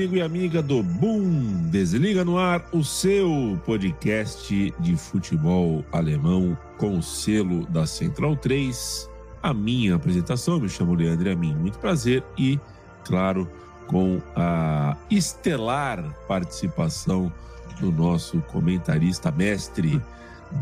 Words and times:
Amigo 0.00 0.16
e 0.16 0.22
amiga 0.22 0.62
do 0.62 0.82
Boom! 0.82 1.68
Desliga 1.68 2.24
no 2.24 2.38
ar 2.38 2.64
o 2.72 2.82
seu 2.82 3.60
podcast 3.66 4.74
de 4.80 4.96
futebol 4.96 5.84
alemão 5.92 6.56
com 6.78 6.96
o 6.96 7.02
selo 7.02 7.66
da 7.66 7.84
Central 7.84 8.34
3. 8.34 9.10
A 9.42 9.52
minha 9.52 9.96
apresentação, 9.96 10.58
me 10.58 10.70
chamo 10.70 10.94
Leandro 10.94 11.30
Amin, 11.30 11.54
muito 11.54 11.78
prazer 11.78 12.24
e, 12.38 12.58
claro, 13.04 13.46
com 13.86 14.22
a 14.34 14.96
estelar 15.10 16.02
participação 16.26 17.30
do 17.78 17.92
nosso 17.92 18.40
comentarista 18.48 19.30
mestre, 19.30 20.00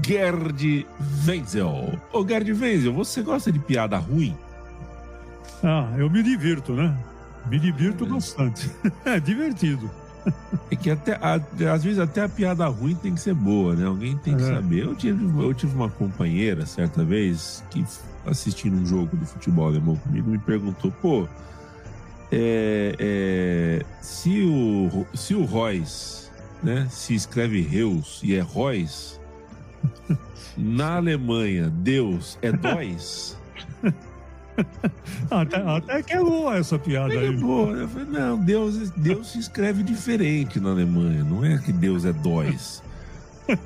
Gerd 0.04 0.84
Wenzel. 1.24 1.96
Ô 2.12 2.26
Gerd 2.26 2.52
Wenzel, 2.52 2.92
você 2.92 3.22
gosta 3.22 3.52
de 3.52 3.60
piada 3.60 3.98
ruim? 3.98 4.36
Ah, 5.62 5.94
eu 5.96 6.10
me 6.10 6.24
divirto, 6.24 6.72
né? 6.72 6.92
Me 7.48 7.58
divirto 7.58 8.06
bastante. 8.06 8.70
É 9.04 9.18
divertido. 9.18 9.90
É 10.70 10.76
que 10.76 10.90
até, 10.90 11.18
às 11.22 11.82
vezes 11.82 11.98
até 11.98 12.22
a 12.22 12.28
piada 12.28 12.66
ruim 12.66 12.94
tem 12.94 13.14
que 13.14 13.20
ser 13.20 13.34
boa, 13.34 13.74
né? 13.74 13.86
Alguém 13.86 14.16
tem 14.18 14.36
que 14.36 14.42
é. 14.42 14.46
saber. 14.46 14.84
Eu 14.84 14.94
tive, 14.94 15.24
eu 15.24 15.54
tive 15.54 15.74
uma 15.74 15.88
companheira, 15.88 16.66
certa 16.66 17.02
vez, 17.02 17.64
que 17.70 17.84
assistindo 18.26 18.76
um 18.76 18.86
jogo 18.86 19.16
do 19.16 19.24
futebol 19.24 19.66
alemão 19.66 19.96
comigo, 19.96 20.30
me 20.30 20.38
perguntou, 20.38 20.92
pô, 21.00 21.26
é, 22.30 22.94
é, 22.98 23.84
se 24.02 24.42
o, 24.42 25.06
se 25.14 25.34
o 25.34 25.44
Royce, 25.44 26.28
né, 26.62 26.86
se 26.90 27.14
escreve 27.14 27.62
Reus 27.62 28.20
e 28.22 28.34
é 28.34 28.40
Royce, 28.40 29.18
na 30.56 30.96
Alemanha, 30.96 31.70
Deus 31.70 32.38
é 32.42 32.52
Dois? 32.52 33.36
até, 35.30 35.56
até, 35.56 36.02
que 36.02 36.12
é 36.12 36.20
boa 36.20 36.56
essa 36.56 36.78
piada 36.78 37.14
é 37.14 37.18
aí. 37.18 37.36
Boa. 37.36 37.72
Eu 37.76 37.88
falei, 37.88 38.08
não, 38.08 38.38
Deus, 38.38 38.90
Deus 38.90 39.32
se 39.32 39.38
escreve 39.38 39.82
diferente 39.82 40.60
na 40.60 40.70
Alemanha. 40.70 41.24
Não 41.24 41.44
é 41.44 41.58
que 41.58 41.72
Deus 41.72 42.04
é 42.04 42.12
dois. 42.12 42.82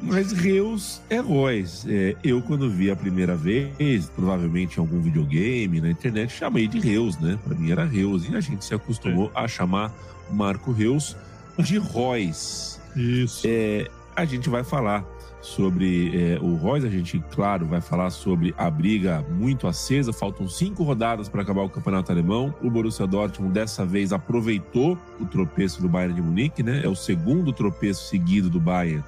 Mas 0.00 0.32
Reus 0.32 1.00
é 1.08 1.20
Reus. 1.20 1.86
É, 1.88 2.14
eu, 2.22 2.42
quando 2.42 2.70
vi 2.70 2.90
a 2.90 2.96
primeira 2.96 3.34
vez, 3.34 4.10
provavelmente 4.14 4.76
em 4.76 4.80
algum 4.80 5.00
videogame, 5.00 5.80
na 5.80 5.90
internet, 5.90 6.32
chamei 6.32 6.68
de 6.68 6.78
Reus, 6.78 7.18
né? 7.18 7.38
Pra 7.44 7.54
mim 7.54 7.70
era 7.70 7.84
Reus. 7.84 8.28
E 8.28 8.36
a 8.36 8.40
gente 8.40 8.64
se 8.64 8.74
acostumou 8.74 9.32
é. 9.34 9.40
a 9.40 9.48
chamar 9.48 9.92
Marco 10.30 10.72
Reus 10.72 11.16
de 11.58 11.78
Reus. 11.78 12.78
Isso. 12.94 13.42
É, 13.46 13.88
a 14.14 14.24
gente 14.24 14.48
vai 14.48 14.62
falar 14.62 15.04
sobre 15.48 16.12
é, 16.14 16.38
o 16.40 16.54
Royce. 16.54 16.86
A 16.86 16.90
gente, 16.90 17.18
claro, 17.30 17.66
vai 17.66 17.80
falar 17.80 18.10
sobre 18.10 18.54
a 18.56 18.70
briga 18.70 19.24
muito 19.30 19.66
acesa. 19.66 20.12
Faltam 20.12 20.48
cinco 20.48 20.82
rodadas 20.82 21.28
para 21.28 21.42
acabar 21.42 21.62
o 21.62 21.68
campeonato 21.68 22.12
alemão. 22.12 22.54
O 22.62 22.70
Borussia 22.70 23.06
Dortmund 23.06 23.52
dessa 23.52 23.84
vez 23.84 24.12
aproveitou 24.12 24.98
o 25.18 25.24
tropeço 25.24 25.80
do 25.80 25.88
Bayern 25.88 26.14
de 26.14 26.22
Munique, 26.22 26.62
né? 26.62 26.82
É 26.84 26.88
o 26.88 26.94
segundo 26.94 27.52
tropeço 27.52 28.08
seguido 28.08 28.50
do 28.50 28.60
Bayern. 28.60 29.02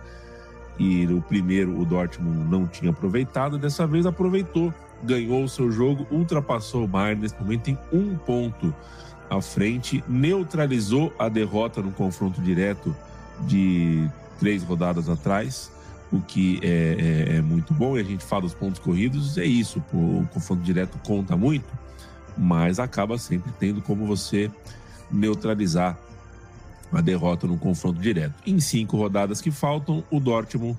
E 0.79 1.07
o 1.07 1.21
primeiro 1.21 1.79
o 1.79 1.85
Dortmund 1.85 2.51
não 2.51 2.67
tinha 2.67 2.91
aproveitado. 2.91 3.59
Dessa 3.59 3.87
vez 3.87 4.07
aproveitou, 4.07 4.73
ganhou 5.05 5.45
o 5.45 5.49
seu 5.49 5.71
jogo, 5.71 6.07
ultrapassou 6.11 6.85
o 6.85 6.89
Bayern. 6.89 7.21
Nesse 7.21 7.41
momento 7.41 7.63
tem 7.63 7.79
um 7.93 8.17
ponto 8.17 8.75
à 9.29 9.41
frente, 9.41 10.03
neutralizou 10.09 11.13
a 11.19 11.29
derrota 11.29 11.83
no 11.83 11.93
confronto 11.93 12.41
direto 12.41 12.97
de 13.43 14.09
três 14.39 14.63
rodadas 14.65 15.09
atrás 15.09 15.71
o 16.13 16.21
que 16.21 16.59
é, 16.63 16.67
é, 17.29 17.37
é, 17.37 17.41
muito 17.41 17.73
bom, 17.73 17.97
e 17.97 18.01
a 18.01 18.05
gente 18.05 18.25
fala 18.25 18.43
dos 18.43 18.55
pontos 18.55 18.81
corridos, 18.81 19.39
é 19.39 19.45
isso, 19.45 19.83
o 19.93 20.27
confronto 20.33 20.63
direto 20.63 20.99
conta 21.05 21.37
muito, 21.37 21.67
mas 22.37 22.79
acaba 22.81 23.17
sempre 23.17 23.53
tendo 23.59 23.81
como 23.81 24.07
você 24.07 24.51
neutralizar 25.11 25.99
a 26.93 27.01
derrota 27.01 27.47
no 27.47 27.57
confronto 27.57 28.01
direto. 28.01 28.35
Em 28.45 28.59
cinco 28.59 28.97
rodadas 28.97 29.41
que 29.41 29.51
faltam, 29.51 30.03
o 30.11 30.19
Dortmund 30.19 30.77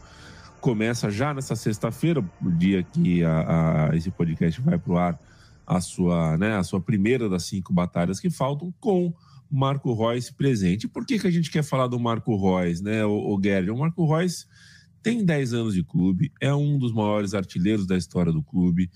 começa 0.59 1.09
já 1.09 1.33
nessa 1.33 1.55
sexta-feira, 1.55 2.23
o 2.41 2.51
dia 2.51 2.83
que 2.83 3.23
a, 3.23 3.89
a, 3.89 3.95
esse 3.95 4.11
podcast 4.11 4.59
vai 4.61 4.77
para 4.77 4.91
o 4.91 4.97
ar, 4.97 5.19
a 5.65 5.79
sua, 5.79 6.37
né, 6.37 6.57
a 6.57 6.63
sua 6.63 6.81
primeira 6.81 7.29
das 7.29 7.43
cinco 7.43 7.71
batalhas 7.71 8.19
que 8.19 8.29
faltam, 8.29 8.73
com 8.79 9.13
Marco 9.49 9.93
Reus 9.93 10.29
presente. 10.29 10.87
Por 10.87 11.05
que, 11.05 11.17
que 11.17 11.27
a 11.27 11.31
gente 11.31 11.49
quer 11.49 11.63
falar 11.63 11.87
do 11.87 11.99
Marco 11.99 12.35
Reus, 12.35 12.81
né, 12.81 13.05
o, 13.05 13.11
o? 13.11 13.35
O 13.35 13.77
Marco 13.77 14.05
Reus 14.05 14.47
tem 15.01 15.25
10 15.25 15.53
anos 15.53 15.73
de 15.73 15.84
clube, 15.84 16.31
é 16.39 16.53
um 16.53 16.78
dos 16.78 16.91
maiores 16.91 17.34
artilheiros 17.34 17.85
da 17.85 17.97
história 17.97 18.31
do 18.31 18.44
clube. 18.44 18.89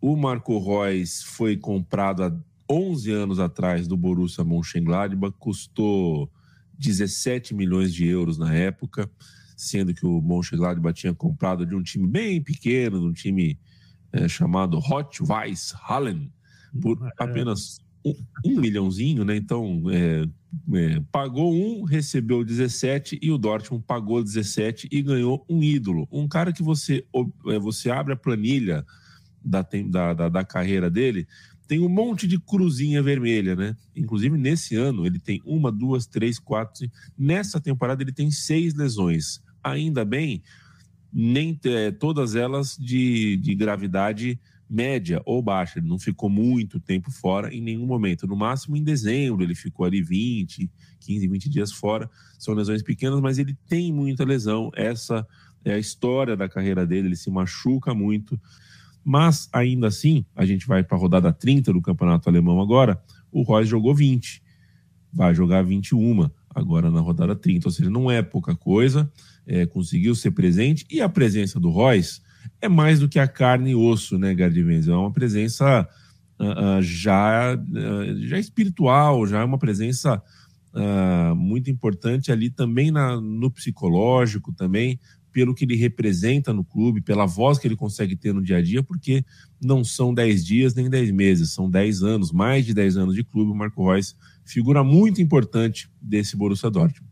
O 0.00 0.16
Marco 0.16 0.58
Reus 0.58 1.22
foi 1.22 1.56
comprado 1.56 2.22
há 2.22 2.32
11 2.70 3.10
anos 3.10 3.38
atrás 3.40 3.88
do 3.88 3.96
Borussia 3.96 4.44
Mönchengladbach, 4.44 5.34
custou 5.38 6.30
17 6.78 7.54
milhões 7.54 7.92
de 7.92 8.06
euros 8.06 8.38
na 8.38 8.54
época, 8.54 9.10
sendo 9.56 9.92
que 9.92 10.06
o 10.06 10.20
Mönchengladbach 10.20 10.98
tinha 10.98 11.14
comprado 11.14 11.66
de 11.66 11.74
um 11.74 11.82
time 11.82 12.06
bem 12.06 12.40
pequeno, 12.40 13.00
de 13.00 13.06
um 13.06 13.12
time 13.12 13.58
é, 14.12 14.28
chamado 14.28 14.78
Hot 14.78 15.22
Weiss 15.22 15.72
Hallen, 15.72 16.32
por 16.80 16.98
apenas 17.18 17.80
um, 18.44 18.60
milhãozinho, 18.60 19.24
né? 19.24 19.36
Então, 19.36 19.82
é, 19.90 20.26
é, 20.74 21.02
pagou 21.12 21.52
um, 21.52 21.84
recebeu 21.84 22.44
17 22.44 23.18
e 23.20 23.30
o 23.30 23.38
Dortmund 23.38 23.84
pagou 23.86 24.22
17 24.22 24.88
e 24.90 25.02
ganhou 25.02 25.44
um 25.48 25.62
ídolo. 25.62 26.08
Um 26.10 26.28
cara 26.28 26.52
que 26.52 26.62
você, 26.62 27.04
é, 27.48 27.58
você 27.58 27.90
abre 27.90 28.12
a 28.12 28.16
planilha 28.16 28.84
da, 29.44 29.66
da, 29.88 30.14
da, 30.14 30.28
da 30.28 30.44
carreira 30.44 30.90
dele, 30.90 31.26
tem 31.68 31.80
um 31.80 31.88
monte 31.88 32.26
de 32.26 32.40
cruzinha 32.40 33.02
vermelha, 33.02 33.54
né? 33.54 33.76
Inclusive, 33.94 34.38
nesse 34.38 34.74
ano, 34.74 35.04
ele 35.04 35.18
tem 35.18 35.42
uma, 35.44 35.70
duas, 35.70 36.06
três, 36.06 36.38
quatro. 36.38 36.90
Nessa 37.16 37.60
temporada, 37.60 38.02
ele 38.02 38.12
tem 38.12 38.30
seis 38.30 38.72
lesões. 38.74 39.42
Ainda 39.62 40.02
bem, 40.02 40.42
nem 41.12 41.58
é, 41.64 41.90
todas 41.90 42.34
elas 42.34 42.76
de, 42.78 43.36
de 43.36 43.54
gravidade 43.54 44.40
média 44.68 45.22
ou 45.24 45.40
baixa. 45.40 45.78
Ele 45.78 45.88
não 45.88 45.98
ficou 45.98 46.28
muito 46.28 46.78
tempo 46.78 47.10
fora 47.10 47.54
em 47.54 47.60
nenhum 47.60 47.86
momento. 47.86 48.26
No 48.26 48.36
máximo 48.36 48.76
em 48.76 48.84
dezembro, 48.84 49.42
ele 49.42 49.54
ficou 49.54 49.86
ali 49.86 50.02
20, 50.02 50.70
15, 51.00 51.28
20 51.28 51.48
dias 51.48 51.72
fora. 51.72 52.10
São 52.38 52.54
lesões 52.54 52.82
pequenas, 52.82 53.20
mas 53.20 53.38
ele 53.38 53.56
tem 53.68 53.92
muita 53.92 54.24
lesão. 54.24 54.70
Essa 54.74 55.26
é 55.64 55.72
a 55.72 55.78
história 55.78 56.36
da 56.36 56.48
carreira 56.48 56.86
dele. 56.86 57.08
Ele 57.08 57.16
se 57.16 57.30
machuca 57.30 57.94
muito. 57.94 58.38
Mas 59.04 59.48
ainda 59.52 59.86
assim, 59.86 60.24
a 60.36 60.44
gente 60.44 60.66
vai 60.66 60.84
para 60.84 60.96
a 60.96 61.00
rodada 61.00 61.32
30 61.32 61.72
do 61.72 61.80
campeonato 61.80 62.28
alemão 62.28 62.60
agora. 62.60 63.00
O 63.32 63.42
Royce 63.42 63.70
jogou 63.70 63.94
20, 63.94 64.42
vai 65.12 65.34
jogar 65.34 65.62
21 65.62 66.28
agora 66.54 66.90
na 66.90 67.00
rodada 67.00 67.34
30. 67.34 67.68
Ou 67.68 67.72
seja, 67.72 67.88
não 67.88 68.10
é 68.10 68.22
pouca 68.22 68.54
coisa. 68.54 69.10
É, 69.46 69.64
conseguiu 69.64 70.14
ser 70.14 70.32
presente 70.32 70.84
e 70.90 71.00
a 71.00 71.08
presença 71.08 71.58
do 71.58 71.70
Royce 71.70 72.20
é 72.60 72.68
mais 72.68 73.00
do 73.00 73.08
que 73.08 73.18
a 73.18 73.28
carne 73.28 73.70
e 73.70 73.74
osso, 73.74 74.18
né, 74.18 74.34
Gardivenzo? 74.34 74.92
É 74.92 74.96
uma 74.96 75.12
presença 75.12 75.88
uh, 76.38 76.82
já, 76.82 77.54
uh, 77.54 78.26
já 78.26 78.38
espiritual, 78.38 79.26
já 79.26 79.40
é 79.40 79.44
uma 79.44 79.58
presença 79.58 80.22
muito 81.34 81.70
importante 81.70 82.30
ali 82.30 82.50
também 82.50 82.92
na, 82.92 83.20
no 83.20 83.50
psicológico, 83.50 84.52
também 84.52 85.00
pelo 85.32 85.54
que 85.54 85.64
ele 85.64 85.76
representa 85.76 86.52
no 86.52 86.64
clube, 86.64 87.00
pela 87.00 87.26
voz 87.26 87.58
que 87.58 87.68
ele 87.68 87.76
consegue 87.76 88.16
ter 88.16 88.32
no 88.32 88.42
dia 88.42 88.56
a 88.56 88.62
dia, 88.62 88.82
porque 88.82 89.24
não 89.62 89.84
são 89.84 90.12
10 90.12 90.44
dias 90.44 90.74
nem 90.74 90.88
10 90.88 91.10
meses, 91.10 91.52
são 91.52 91.70
10 91.70 92.02
anos, 92.02 92.32
mais 92.32 92.66
de 92.66 92.74
10 92.74 92.96
anos 92.96 93.14
de 93.14 93.22
clube. 93.22 93.50
O 93.50 93.54
Marco 93.54 93.90
Reus, 93.90 94.16
figura 94.44 94.82
muito 94.82 95.20
importante 95.22 95.88
desse 96.00 96.36
Borussia 96.36 96.70
Dortmund. 96.70 97.08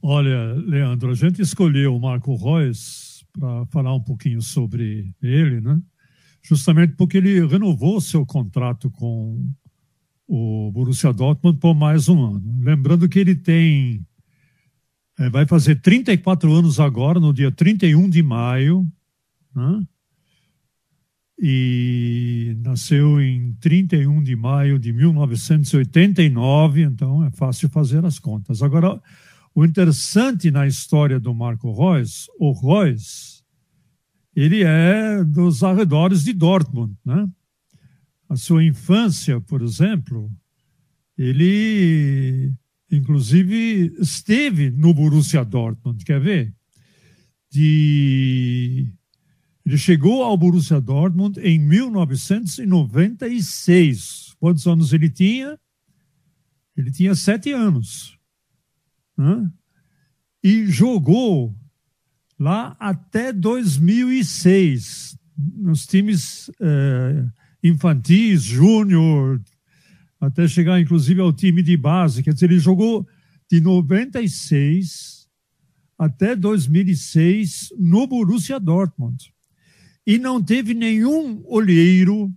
Olha, 0.00 0.54
Leandro, 0.54 1.10
a 1.10 1.14
gente 1.14 1.40
escolheu 1.40 1.94
o 1.96 2.00
Marco 2.00 2.34
Reus 2.36 3.11
para 3.32 3.66
falar 3.66 3.94
um 3.94 4.02
pouquinho 4.02 4.42
sobre 4.42 5.14
ele, 5.22 5.60
né? 5.60 5.80
justamente 6.42 6.94
porque 6.94 7.16
ele 7.16 7.46
renovou 7.46 8.00
seu 8.00 8.26
contrato 8.26 8.90
com 8.90 9.48
o 10.26 10.70
Borussia 10.72 11.12
Dortmund 11.12 11.58
por 11.58 11.74
mais 11.74 12.08
um 12.08 12.24
ano. 12.24 12.60
Lembrando 12.60 13.08
que 13.08 13.18
ele 13.18 13.34
tem 13.34 14.04
é, 15.18 15.28
vai 15.28 15.46
fazer 15.46 15.76
34 15.76 16.52
anos 16.52 16.80
agora, 16.80 17.20
no 17.20 17.32
dia 17.32 17.52
31 17.52 18.08
de 18.08 18.22
maio, 18.22 18.86
né? 19.54 19.86
e 21.38 22.56
nasceu 22.60 23.20
em 23.20 23.52
31 23.54 24.22
de 24.22 24.34
maio 24.36 24.78
de 24.78 24.92
1989, 24.92 26.82
então 26.82 27.24
é 27.24 27.30
fácil 27.30 27.68
fazer 27.68 28.04
as 28.04 28.18
contas. 28.18 28.62
Agora, 28.62 29.00
o 29.54 29.64
interessante 29.64 30.50
na 30.50 30.66
história 30.66 31.20
do 31.20 31.34
Marco 31.34 31.72
Reus, 31.72 32.28
o 32.38 32.52
Reus, 32.52 33.44
ele 34.34 34.64
é 34.64 35.22
dos 35.24 35.62
arredores 35.62 36.24
de 36.24 36.32
Dortmund, 36.32 36.96
né? 37.04 37.28
A 38.28 38.36
sua 38.36 38.64
infância, 38.64 39.40
por 39.42 39.60
exemplo, 39.60 40.32
ele 41.18 42.50
inclusive 42.90 43.94
esteve 43.98 44.70
no 44.70 44.94
Borussia 44.94 45.44
Dortmund, 45.44 46.02
quer 46.04 46.20
ver? 46.20 46.54
De 47.50 48.90
ele 49.64 49.78
chegou 49.78 50.24
ao 50.24 50.36
Borussia 50.36 50.80
Dortmund 50.80 51.38
em 51.40 51.56
1996. 51.58 54.34
Quantos 54.40 54.66
anos 54.66 54.92
ele 54.92 55.08
tinha? 55.08 55.56
Ele 56.76 56.90
tinha 56.90 57.14
sete 57.14 57.52
anos. 57.52 58.18
Né? 59.22 59.48
E 60.42 60.66
jogou 60.66 61.54
lá 62.36 62.76
até 62.80 63.32
2006, 63.32 65.16
nos 65.56 65.86
times 65.86 66.50
eh, 66.60 67.24
infantis, 67.62 68.42
júnior, 68.42 69.40
até 70.20 70.48
chegar 70.48 70.80
inclusive 70.80 71.20
ao 71.20 71.32
time 71.32 71.62
de 71.62 71.76
base. 71.76 72.22
Quer 72.22 72.34
dizer, 72.34 72.50
ele 72.50 72.58
jogou 72.58 73.06
de 73.48 73.60
96 73.60 75.28
até 75.96 76.34
2006 76.34 77.68
no 77.78 78.08
Borussia 78.08 78.58
Dortmund 78.58 79.32
e 80.04 80.18
não 80.18 80.42
teve 80.42 80.74
nenhum 80.74 81.40
olheiro, 81.46 82.32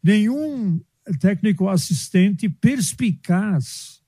nenhum 0.00 0.80
técnico 1.18 1.68
assistente 1.68 2.48
perspicaz 2.48 4.03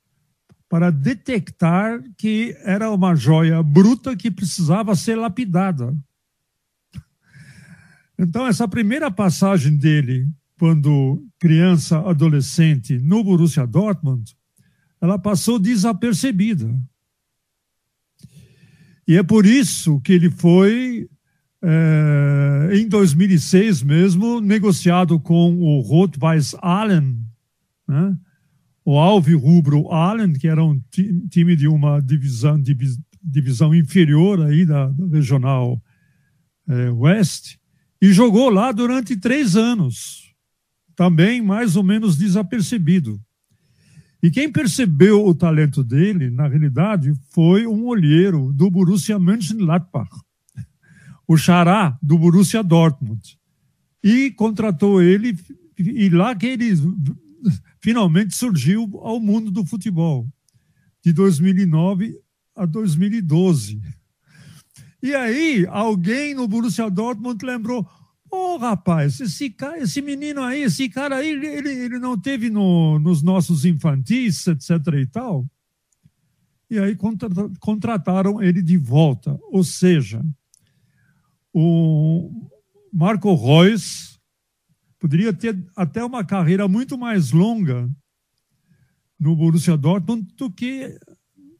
para 0.69 0.91
detectar 0.91 2.01
que 2.17 2.55
era 2.63 2.91
uma 2.91 3.15
joia 3.15 3.63
bruta 3.63 4.15
que 4.15 4.29
precisava 4.29 4.95
ser 4.95 5.15
lapidada. 5.15 5.95
Então, 8.19 8.47
essa 8.47 8.67
primeira 8.67 9.09
passagem 9.11 9.77
dele, 9.77 10.27
quando 10.59 11.23
criança, 11.39 11.99
adolescente, 11.99 12.97
no 12.97 13.23
Borussia 13.23 13.65
Dortmund, 13.65 14.35
ela 14.99 15.19
passou 15.19 15.59
desapercebida. 15.59 16.67
E 19.07 19.15
é 19.15 19.23
por 19.23 19.45
isso 19.45 20.01
que 20.01 20.11
ele 20.13 20.29
foi 20.29 21.07
é, 21.61 22.69
em 22.73 22.87
2006 22.87 23.83
mesmo, 23.83 24.41
negociado 24.41 25.19
com 25.19 25.55
o 25.61 25.79
Rot-Weiss 25.79 26.55
Allen, 26.61 27.17
né? 27.87 28.17
O 28.87 28.97
Alvi 28.97 29.33
Rubro 29.33 29.91
Allen, 29.91 30.31
que 30.31 30.47
era 30.47 30.63
um 30.63 30.79
time 31.29 31.57
de 31.57 31.67
uma 31.67 31.99
divisão, 31.99 32.57
divisão 33.21 33.75
inferior 33.75 34.41
aí 34.41 34.65
da, 34.65 34.89
regional 35.11 35.83
é, 36.69 36.89
West, 36.91 37.57
e 38.01 38.13
jogou 38.13 38.49
lá 38.49 38.71
durante 38.71 39.17
três 39.17 39.57
anos, 39.57 40.33
também 40.95 41.41
mais 41.41 41.75
ou 41.75 41.83
menos 41.83 42.15
desapercebido. 42.15 43.19
E 44.23 44.31
quem 44.31 44.49
percebeu 44.49 45.27
o 45.27 45.35
talento 45.35 45.83
dele, 45.83 46.29
na 46.29 46.47
realidade, 46.47 47.11
foi 47.31 47.67
um 47.67 47.87
olheiro 47.87 48.53
do 48.53 48.71
Borussia 48.71 49.19
Mönchengladbach 49.19 50.09
o 51.27 51.35
xará 51.35 51.99
do 52.01 52.17
Borussia 52.17 52.63
Dortmund. 52.63 53.37
E 54.01 54.31
contratou 54.31 55.01
ele, 55.01 55.37
e 55.77 56.07
lá 56.07 56.33
que 56.33 56.45
ele 56.45 56.73
finalmente 57.87 58.35
surgiu 58.35 58.99
ao 59.01 59.17
mundo 59.17 59.49
do 59.49 59.65
futebol, 59.65 60.27
de 61.01 61.13
2009 61.13 62.19
a 62.53 62.65
2012. 62.65 63.81
E 65.01 65.15
aí, 65.15 65.65
alguém 65.69 66.35
no 66.35 66.49
Borussia 66.49 66.89
Dortmund 66.89 67.45
lembrou: 67.45 67.87
Ô 68.29 68.55
oh, 68.55 68.57
rapaz, 68.57 69.21
esse, 69.21 69.49
cara, 69.51 69.79
esse 69.79 70.01
menino 70.01 70.41
aí, 70.41 70.63
esse 70.63 70.89
cara 70.89 71.15
aí, 71.15 71.29
ele, 71.29 71.69
ele 71.69 71.97
não 71.97 72.19
teve 72.19 72.49
no, 72.49 72.99
nos 72.99 73.21
nossos 73.21 73.63
infantis, 73.63 74.45
etc. 74.47 74.71
e 75.01 75.05
tal. 75.05 75.45
E 76.69 76.77
aí 76.77 76.93
contrataram 77.61 78.43
ele 78.43 78.61
de 78.61 78.75
volta. 78.77 79.39
Ou 79.43 79.63
seja, 79.63 80.21
o 81.53 82.49
Marco 82.91 83.33
Reus 83.33 84.16
poderia 85.07 85.31
ter 85.31 85.57
até 85.73 86.03
uma 86.03 86.21
carreira 86.21 86.67
muito 86.67 86.97
mais 86.97 87.31
longa 87.31 87.89
no 89.17 89.37
Borussia 89.37 89.77
Dortmund 89.77 90.27
do 90.35 90.51
que 90.51 90.99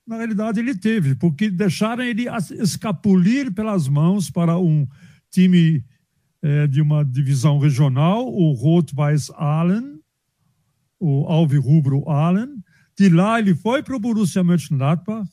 na 0.05 0.17
realidade 0.17 0.59
ele 0.59 0.75
teve, 0.75 1.15
porque 1.15 1.49
deixaram 1.49 2.03
ele 2.03 2.25
escapulir 2.59 3.53
pelas 3.53 3.87
mãos 3.87 4.29
para 4.29 4.59
um 4.59 4.85
time 5.31 5.83
é, 6.41 6.67
de 6.67 6.81
uma 6.81 7.05
divisão 7.05 7.57
regional, 7.57 8.27
o 8.27 8.51
Rot-Weiss 8.51 9.31
Allen, 9.35 9.97
o 10.99 11.25
Alvirrubro 11.25 12.07
Allen. 12.09 12.49
De 12.97 13.07
lá 13.07 13.39
ele 13.39 13.55
foi 13.55 13.81
para 13.81 13.95
o 13.95 13.99
Borussia 13.99 14.43
Mönchengladbach, 14.43 15.29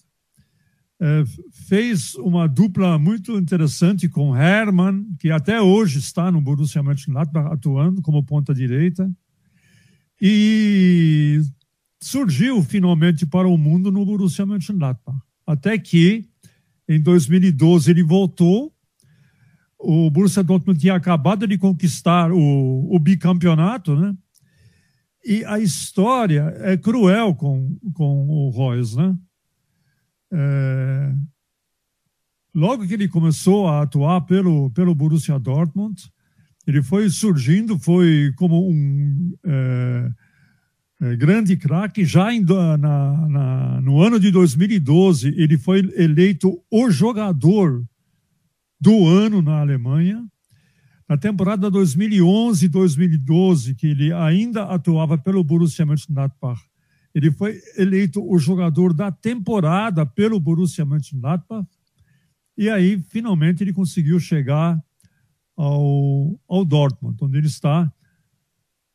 é, 1.00 1.24
fez 1.68 2.14
uma 2.16 2.46
dupla 2.46 2.98
muito 2.98 3.36
interessante 3.36 4.08
com 4.08 4.36
Hermann, 4.36 5.04
que 5.18 5.30
até 5.30 5.60
hoje 5.60 5.98
está 5.98 6.30
no 6.30 6.40
Borussia 6.40 6.82
Mönchengladbach 6.82 7.52
atuando 7.52 8.00
como 8.00 8.24
ponta 8.24 8.54
direita, 8.54 9.10
e 10.20 11.40
surgiu 12.00 12.62
finalmente 12.62 13.26
para 13.26 13.48
o 13.48 13.58
mundo 13.58 13.90
no 13.90 14.04
Borussia 14.04 14.46
Mönchengladbach. 14.46 15.18
Até 15.46 15.76
que 15.78 16.24
em 16.88 17.00
2012 17.00 17.90
ele 17.90 18.02
voltou. 18.02 18.72
O 19.78 20.10
Borussia 20.10 20.42
Dortmund 20.42 20.80
tinha 20.80 20.94
acabado 20.94 21.46
de 21.46 21.58
conquistar 21.58 22.32
o, 22.32 22.94
o 22.94 22.98
bicampeonato, 22.98 23.94
né? 23.94 24.16
E 25.24 25.44
a 25.44 25.58
história 25.58 26.54
é 26.58 26.76
cruel 26.76 27.34
com, 27.34 27.78
com 27.94 28.28
o 28.28 28.50
Royce, 28.50 28.96
né? 28.96 29.16
É, 30.36 31.14
logo 32.52 32.84
que 32.86 32.94
ele 32.94 33.06
começou 33.06 33.68
a 33.68 33.82
atuar 33.82 34.22
pelo, 34.22 34.68
pelo 34.70 34.94
Borussia 34.94 35.38
Dortmund, 35.38 36.10
ele 36.66 36.82
foi 36.82 37.08
surgindo, 37.08 37.78
foi 37.78 38.32
como 38.36 38.68
um 38.68 39.32
é, 39.44 40.10
é, 41.02 41.16
grande 41.16 41.56
craque. 41.56 42.04
Já 42.04 42.32
em, 42.32 42.42
na, 42.42 42.76
na, 43.28 43.80
no 43.80 44.02
ano 44.02 44.18
de 44.18 44.32
2012, 44.32 45.28
ele 45.36 45.56
foi 45.56 45.88
eleito 45.94 46.60
o 46.70 46.90
jogador 46.90 47.84
do 48.80 49.06
ano 49.06 49.40
na 49.40 49.60
Alemanha. 49.60 50.26
Na 51.08 51.16
temporada 51.18 51.70
2011-2012, 51.70 53.76
que 53.76 53.88
ele 53.88 54.12
ainda 54.12 54.64
atuava 54.64 55.16
pelo 55.18 55.44
Borussia 55.44 55.86
Mönchengladbach, 55.86 56.60
ele 57.14 57.30
foi 57.30 57.60
eleito 57.76 58.22
o 58.22 58.36
jogador 58.38 58.92
da 58.92 59.12
temporada 59.12 60.04
pelo 60.04 60.40
Borussia 60.40 60.84
Mönchengladbach. 60.84 61.66
E 62.58 62.68
aí, 62.68 63.00
finalmente, 63.08 63.62
ele 63.62 63.72
conseguiu 63.72 64.18
chegar 64.18 64.82
ao, 65.56 66.38
ao 66.48 66.64
Dortmund, 66.64 67.16
onde 67.22 67.38
ele 67.38 67.46
está 67.46 67.92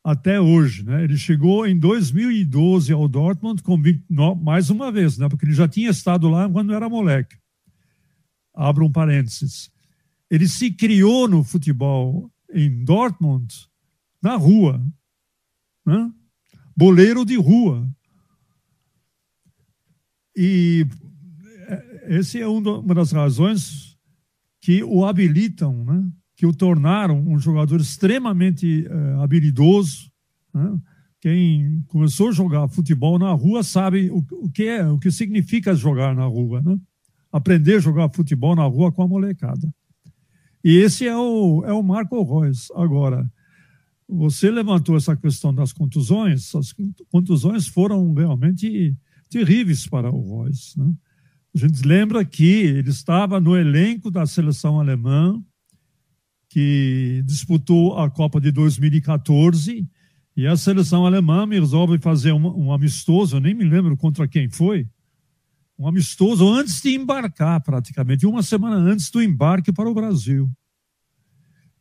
até 0.04 0.40
hoje. 0.40 0.84
Né? 0.84 1.04
Ele 1.04 1.16
chegou 1.16 1.66
em 1.66 1.78
2012 1.78 2.92
ao 2.92 3.08
Dortmund, 3.08 3.62
com, 3.62 3.78
mais 4.42 4.68
uma 4.68 4.92
vez, 4.92 5.16
né? 5.16 5.28
porque 5.28 5.46
ele 5.46 5.54
já 5.54 5.66
tinha 5.66 5.90
estado 5.90 6.28
lá 6.28 6.48
quando 6.48 6.74
era 6.74 6.88
moleque. 6.88 7.36
Abra 8.54 8.84
um 8.84 8.92
parênteses. 8.92 9.70
Ele 10.30 10.46
se 10.46 10.70
criou 10.70 11.26
no 11.26 11.42
futebol 11.42 12.30
em 12.52 12.84
Dortmund 12.84 13.68
na 14.22 14.36
rua. 14.36 14.84
Né? 15.86 16.10
Boleiro 16.76 17.24
de 17.24 17.36
rua. 17.36 17.88
E 20.42 20.86
é, 21.68 22.16
esse 22.16 22.40
é 22.40 22.48
uma 22.48 22.94
das 22.94 23.12
razões 23.12 23.94
que 24.58 24.82
o 24.82 25.04
habilitam, 25.04 25.84
né? 25.84 26.02
que 26.34 26.46
o 26.46 26.54
tornaram 26.54 27.22
um 27.28 27.38
jogador 27.38 27.78
extremamente 27.78 28.86
uh, 28.86 29.20
habilidoso. 29.20 30.10
Né? 30.54 30.80
Quem 31.20 31.84
começou 31.88 32.30
a 32.30 32.32
jogar 32.32 32.68
futebol 32.68 33.18
na 33.18 33.30
rua 33.32 33.62
sabe 33.62 34.10
o, 34.10 34.24
o 34.32 34.50
que 34.50 34.62
é, 34.62 34.88
o 34.88 34.98
que 34.98 35.10
significa 35.10 35.74
jogar 35.74 36.16
na 36.16 36.24
rua, 36.24 36.62
né? 36.62 36.78
aprender 37.30 37.74
a 37.74 37.80
jogar 37.80 38.08
futebol 38.08 38.56
na 38.56 38.64
rua 38.64 38.90
com 38.90 39.02
a 39.02 39.08
molecada. 39.08 39.70
E 40.64 40.78
esse 40.78 41.06
é 41.06 41.14
o, 41.14 41.62
é 41.66 41.72
o 41.74 41.82
Marco 41.82 42.40
Reus. 42.40 42.70
Agora, 42.74 43.30
você 44.08 44.50
levantou 44.50 44.96
essa 44.96 45.14
questão 45.14 45.54
das 45.54 45.70
contusões, 45.70 46.54
as 46.54 46.74
contusões 47.10 47.66
foram 47.66 48.14
realmente 48.14 48.96
terríveis 49.30 49.86
para 49.86 50.10
o 50.10 50.42
Reus. 50.42 50.74
Né? 50.76 50.92
A 51.54 51.58
gente 51.58 51.86
lembra 51.86 52.24
que 52.24 52.44
ele 52.44 52.90
estava 52.90 53.40
no 53.40 53.56
elenco 53.56 54.10
da 54.10 54.26
seleção 54.26 54.78
alemã, 54.78 55.42
que 56.48 57.22
disputou 57.24 57.98
a 57.98 58.10
Copa 58.10 58.40
de 58.40 58.50
2014, 58.50 59.88
e 60.36 60.46
a 60.46 60.56
seleção 60.56 61.06
alemã 61.06 61.46
resolve 61.46 61.98
fazer 61.98 62.32
um, 62.32 62.66
um 62.66 62.72
amistoso, 62.72 63.36
eu 63.36 63.40
nem 63.40 63.54
me 63.54 63.64
lembro 63.64 63.96
contra 63.96 64.28
quem 64.28 64.48
foi, 64.48 64.88
um 65.78 65.88
amistoso 65.88 66.46
antes 66.46 66.80
de 66.82 66.94
embarcar, 66.94 67.60
praticamente, 67.62 68.26
uma 68.26 68.42
semana 68.42 68.76
antes 68.76 69.10
do 69.10 69.22
embarque 69.22 69.72
para 69.72 69.88
o 69.88 69.94
Brasil. 69.94 70.50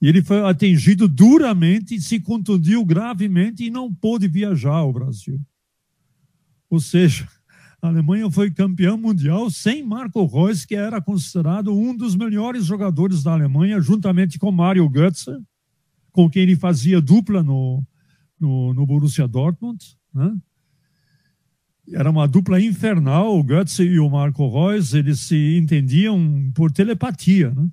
E 0.02 0.08
ele 0.08 0.22
foi 0.22 0.42
atingido 0.42 1.08
duramente, 1.08 2.00
se 2.00 2.20
contundiu 2.20 2.86
gravemente 2.86 3.66
e 3.66 3.70
não 3.70 3.94
pôde 3.94 4.28
viajar 4.28 4.76
ao 4.76 4.94
Brasil. 4.94 5.40
Ou 6.70 6.80
seja, 6.80 7.28
a 7.82 7.88
Alemanha 7.88 8.30
foi 8.30 8.52
campeã 8.52 8.98
mundial 8.98 9.50
sem 9.50 9.84
Marco 9.84 10.26
Reus, 10.26 10.66
que 10.66 10.76
era 10.76 11.02
considerado 11.02 11.74
um 11.74 11.96
dos 11.96 12.16
melhores 12.16 12.66
jogadores 12.66 13.24
da 13.24 13.32
Alemanha, 13.32 13.80
juntamente 13.80 14.38
com 14.38 14.52
Mario 14.52 14.90
Götze, 14.90 15.32
com 16.12 16.30
quem 16.30 16.44
ele 16.44 16.58
fazia 16.58 17.02
dupla 17.02 17.42
no, 17.42 17.82
no, 18.40 18.74
no 18.74 18.86
Borussia 18.86 19.28
Dortmund. 19.28 19.98
Né? 20.14 20.36
Era 21.94 22.10
uma 22.10 22.28
dupla 22.28 22.60
infernal, 22.62 23.40
o 23.40 23.44
Götze 23.44 23.84
e 23.84 23.98
o 23.98 24.10
Marco 24.10 24.50
Reus, 24.50 24.94
eles 24.94 25.22
se 25.22 25.58
entendiam 25.58 26.52
por 26.54 26.72
telepatia. 26.72 27.52
Né? 27.52 27.70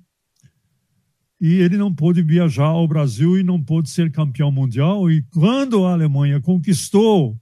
E 1.39 1.55
ele 1.55 1.77
não 1.77 1.93
pôde 1.93 2.21
viajar 2.21 2.67
ao 2.67 2.87
Brasil 2.87 3.37
e 3.37 3.43
não 3.43 3.61
pôde 3.61 3.89
ser 3.89 4.09
campeão 4.09 4.51
mundial. 4.51 5.11
E 5.11 5.21
quando 5.33 5.85
a 5.85 5.91
Alemanha 5.91 6.39
conquistou 6.39 7.37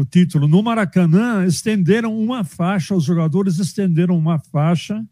o 0.00 0.04
título. 0.04 0.46
No 0.46 0.62
Maracanã, 0.62 1.44
estenderam 1.44 2.16
uma 2.16 2.44
faixa, 2.44 2.94
os 2.94 3.02
jogadores 3.02 3.58
estenderam 3.58 4.16
uma 4.16 4.38
faixa 4.38 5.04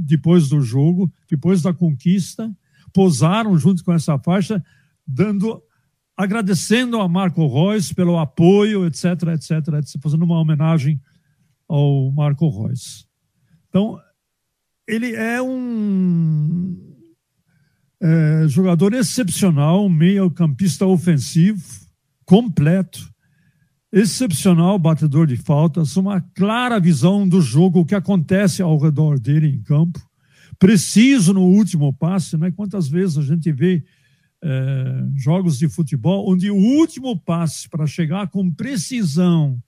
depois 0.00 0.48
do 0.48 0.60
jogo, 0.60 1.12
depois 1.28 1.62
da 1.62 1.72
conquista, 1.72 2.52
posaram 2.92 3.56
junto 3.58 3.84
com 3.84 3.92
essa 3.92 4.18
faixa, 4.18 4.64
dando, 5.06 5.60
agradecendo 6.16 7.00
a 7.00 7.08
Marco 7.08 7.46
Reus 7.46 7.92
pelo 7.92 8.18
apoio, 8.18 8.86
etc, 8.86 9.04
etc, 9.34 9.50
etc, 9.74 10.00
fazendo 10.00 10.24
uma 10.24 10.38
homenagem 10.38 11.00
ao 11.68 12.10
Marco 12.12 12.48
Reus. 12.48 13.08
Então, 13.68 13.98
ele 14.86 15.14
é 15.14 15.42
um 15.42 16.76
é, 18.00 18.46
jogador 18.48 18.94
excepcional, 18.94 19.88
meio-campista 19.88 20.86
ofensivo, 20.86 21.62
completo, 22.24 23.12
excepcional 23.92 24.78
batedor 24.78 25.26
de 25.26 25.36
faltas, 25.36 25.96
uma 25.96 26.20
clara 26.20 26.78
visão 26.78 27.28
do 27.28 27.40
jogo, 27.40 27.80
o 27.80 27.86
que 27.86 27.94
acontece 27.94 28.60
ao 28.60 28.78
redor 28.78 29.18
dele 29.18 29.48
em 29.48 29.62
campo, 29.62 30.00
preciso 30.58 31.32
no 31.32 31.42
último 31.42 31.92
passe, 31.92 32.36
né? 32.36 32.50
Quantas 32.50 32.88
vezes 32.88 33.16
a 33.16 33.22
gente 33.22 33.50
vê 33.50 33.82
é, 34.42 35.04
jogos 35.16 35.58
de 35.58 35.68
futebol 35.68 36.30
onde 36.30 36.50
o 36.50 36.56
último 36.56 37.18
passe 37.18 37.68
para 37.68 37.86
chegar 37.86 38.28
com 38.28 38.50
precisão 38.50 39.60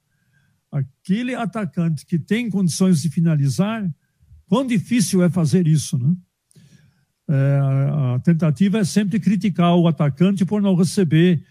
aquele 0.71 1.35
atacante 1.35 2.07
que 2.07 2.19
tem 2.19 2.49
condições 2.49 3.03
de 3.03 3.11
finalizar, 3.11 3.89
quão 4.47 4.67
difícil 4.67 5.23
é 5.23 5.29
fazer 5.29 5.67
isso, 5.67 5.99
né? 5.99 6.15
É, 7.29 7.61
a 8.15 8.21
tentativa 8.25 8.79
é 8.79 8.85
sempre 8.85 9.21
criticar 9.21 9.77
o 9.77 9.87
atacante 9.87 10.45
por 10.45 10.61
não 10.61 10.75
receber 10.75 11.45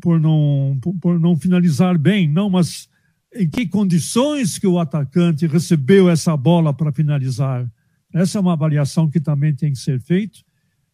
por 0.00 0.20
não, 0.20 0.78
por 1.00 1.18
não 1.18 1.36
finalizar 1.36 1.98
bem, 1.98 2.28
não, 2.28 2.48
mas 2.48 2.88
em 3.34 3.48
que 3.48 3.66
condições 3.66 4.58
que 4.58 4.66
o 4.66 4.78
atacante 4.78 5.46
recebeu 5.46 6.08
essa 6.08 6.36
bola 6.36 6.72
para 6.72 6.92
finalizar? 6.92 7.68
Essa 8.12 8.38
é 8.38 8.40
uma 8.40 8.52
avaliação 8.52 9.10
que 9.10 9.18
também 9.18 9.54
tem 9.54 9.72
que 9.72 9.78
ser 9.78 10.00
feita. 10.00 10.38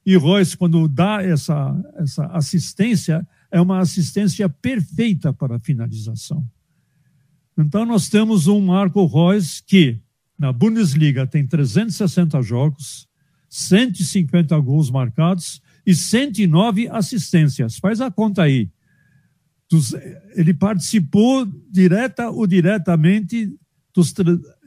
E 0.04 0.16
Royce, 0.16 0.56
quando 0.56 0.88
dá 0.88 1.22
essa, 1.22 1.78
essa 1.96 2.26
assistência, 2.28 3.26
é 3.50 3.60
uma 3.60 3.80
assistência 3.80 4.48
perfeita 4.48 5.32
para 5.32 5.56
a 5.56 5.60
finalização. 5.60 6.42
Então, 7.58 7.84
nós 7.84 8.08
temos 8.08 8.46
um 8.46 8.60
Marco 8.60 9.04
Reus 9.04 9.60
que, 9.60 10.00
na 10.38 10.50
Bundesliga, 10.50 11.26
tem 11.26 11.46
360 11.46 12.40
jogos, 12.40 13.06
150 13.50 14.58
gols 14.60 14.90
marcados 14.90 15.60
e 15.86 15.94
109 15.94 16.88
assistências. 16.88 17.78
Faz 17.78 18.00
a 18.00 18.10
conta 18.10 18.42
aí. 18.42 18.70
Ele 20.34 20.52
participou 20.52 21.46
direta 21.70 22.28
ou 22.28 22.46
diretamente 22.46 23.56
dos, 23.94 24.14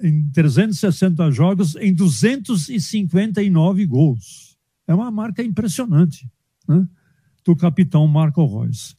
em 0.01 0.29
360 0.32 1.32
jogos 1.32 1.75
em 1.75 1.93
259 1.93 3.86
gols. 3.86 4.58
É 4.88 4.93
uma 4.93 5.12
marca 5.12 5.43
impressionante 5.43 6.29
né? 6.67 6.88
do 7.46 7.55
capitão 7.55 8.08
Marco 8.08 8.46
Reus. 8.46 8.98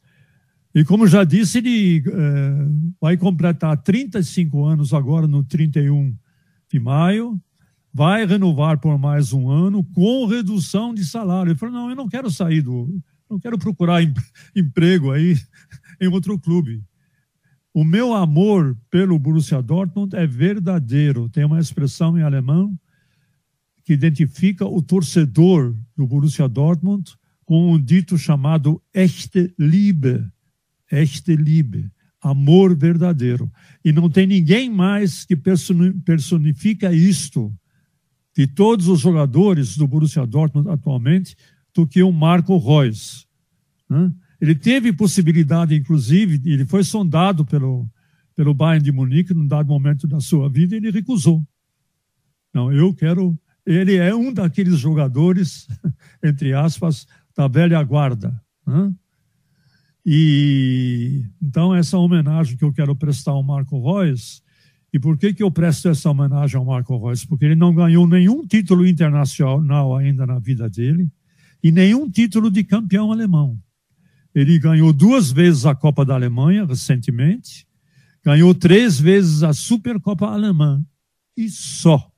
E 0.73 0.83
como 0.83 1.07
já 1.07 1.23
disse, 1.23 1.59
ele 1.59 2.03
é, 2.05 2.67
vai 2.99 3.15
completar 3.15 3.81
35 3.81 4.65
anos 4.65 4.93
agora 4.93 5.25
no 5.25 5.43
31 5.43 6.15
de 6.69 6.79
maio 6.79 7.39
vai 7.95 8.25
renovar 8.25 8.77
por 8.77 8.97
mais 8.97 9.31
um 9.31 9.49
ano 9.49 9.81
com 9.81 10.25
redução 10.25 10.93
de 10.93 11.05
salário. 11.05 11.51
Ele 11.51 11.57
falou: 11.57 11.75
não, 11.75 11.89
eu 11.89 11.95
não 11.95 12.09
quero 12.09 12.29
sair 12.29 12.61
do. 12.61 13.01
Não 13.29 13.39
quero 13.39 13.57
procurar 13.57 14.03
emprego 14.53 15.11
aí 15.11 15.37
em 16.01 16.07
outro 16.09 16.37
clube. 16.37 16.83
O 17.73 17.85
meu 17.85 18.13
amor 18.13 18.77
pelo 18.91 19.17
Borussia 19.17 19.61
Dortmund 19.61 20.13
é 20.13 20.27
verdadeiro. 20.27 21.29
Tem 21.29 21.45
uma 21.45 21.59
expressão 21.59 22.17
em 22.17 22.21
alemão 22.21 22.77
que 23.85 23.93
identifica 23.93 24.65
o 24.65 24.81
torcedor 24.81 25.73
do 25.95 26.05
Borussia 26.05 26.49
Dortmund 26.49 27.15
com 27.45 27.71
um 27.71 27.81
dito 27.81 28.17
chamado 28.17 28.81
echte 28.93 29.53
Liebe. 29.57 30.21
Echte 30.91 31.33
Liebe. 31.33 31.89
Amor 32.21 32.75
verdadeiro. 32.75 33.49
E 33.83 33.93
não 33.93 34.09
tem 34.09 34.27
ninguém 34.27 34.69
mais 34.69 35.23
que 35.23 35.35
personifica 35.35 36.91
isto 36.91 37.53
de 38.35 38.45
todos 38.45 38.87
os 38.87 38.99
jogadores 38.99 39.77
do 39.77 39.87
Borussia 39.87 40.25
Dortmund 40.25 40.69
atualmente 40.69 41.35
do 41.73 41.87
que 41.87 42.03
o 42.03 42.11
Marco 42.11 42.57
Reus. 42.57 43.25
Né? 43.89 44.11
Ele 44.41 44.53
teve 44.53 44.91
possibilidade, 44.91 45.75
inclusive, 45.75 46.41
ele 46.49 46.65
foi 46.65 46.83
sondado 46.83 47.45
pelo, 47.45 47.87
pelo 48.35 48.53
Bayern 48.53 48.83
de 48.83 48.91
Munique 48.91 49.33
num 49.33 49.47
dado 49.47 49.67
momento 49.67 50.05
da 50.05 50.19
sua 50.19 50.49
vida 50.49 50.75
e 50.75 50.77
ele 50.77 50.91
recusou. 50.91 51.41
Não, 52.53 52.71
eu 52.71 52.93
quero. 52.93 53.37
Ele 53.65 53.95
é 53.95 54.13
um 54.13 54.31
daqueles 54.31 54.77
jogadores, 54.77 55.67
entre 56.23 56.53
aspas, 56.53 57.07
da 57.35 57.47
velha 57.47 57.81
guarda. 57.83 58.39
Né? 58.67 58.93
E 60.05 61.25
então 61.41 61.73
essa 61.73 61.97
homenagem 61.97 62.55
que 62.57 62.63
eu 62.63 62.71
quero 62.71 62.95
prestar 62.95 63.31
ao 63.31 63.41
Marco 63.41 63.81
Reus 63.81 64.43
e 64.95 64.99
por 64.99 65.17
que, 65.17 65.33
que 65.33 65.43
eu 65.43 65.51
presto 65.51 65.89
essa 65.89 66.09
homenagem 66.09 66.57
ao 66.57 66.63
Marco 66.63 66.97
Reus? 66.97 67.25
Porque 67.25 67.43
ele 67.43 67.55
não 67.55 67.75
ganhou 67.75 68.07
nenhum 68.07 68.47
título 68.47 68.87
internacional 68.87 69.93
ainda 69.93 70.25
na 70.25 70.39
vida 70.39 70.69
dele 70.69 71.11
e 71.61 71.69
nenhum 71.69 72.09
título 72.09 72.49
de 72.49 72.63
campeão 72.63 73.11
alemão. 73.11 73.59
Ele 74.33 74.57
ganhou 74.57 74.93
duas 74.93 75.33
vezes 75.33 75.65
a 75.65 75.75
Copa 75.75 76.05
da 76.05 76.13
Alemanha 76.13 76.63
recentemente, 76.63 77.67
ganhou 78.23 78.55
três 78.55 78.97
vezes 78.97 79.43
a 79.43 79.51
Supercopa 79.51 80.27
Alemã 80.27 80.81
e 81.35 81.49
só, 81.49 82.09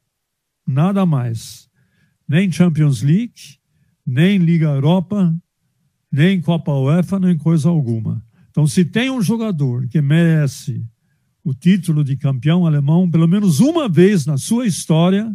nada 0.63 1.03
mais. 1.03 1.67
Nem 2.29 2.51
Champions 2.51 3.01
League, 3.01 3.57
nem 4.05 4.37
Liga 4.37 4.67
Europa, 4.67 5.35
nem 6.11 6.39
Copa 6.39 6.73
UEFA, 6.73 7.19
nem 7.19 7.35
coisa 7.35 7.69
alguma. 7.69 8.23
Então, 8.51 8.67
se 8.67 8.85
tem 8.85 9.09
um 9.09 9.19
jogador 9.19 9.87
que 9.87 9.99
merece 9.99 10.85
o 11.47 11.53
título 11.53 12.03
de 12.03 12.17
campeão 12.17 12.65
alemão 12.65 13.09
pelo 13.09 13.25
menos 13.25 13.61
uma 13.61 13.87
vez 13.87 14.25
na 14.25 14.37
sua 14.37 14.67
história 14.67 15.33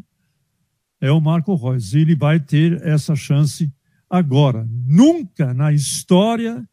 é 1.00 1.10
o 1.10 1.22
Marco 1.22 1.54
Reus. 1.54 1.94
Ele 1.94 2.14
vai 2.14 2.38
ter 2.38 2.86
essa 2.86 3.16
chance 3.16 3.72
agora. 4.10 4.68
Nunca 4.86 5.54
na 5.54 5.72
história 5.72 6.68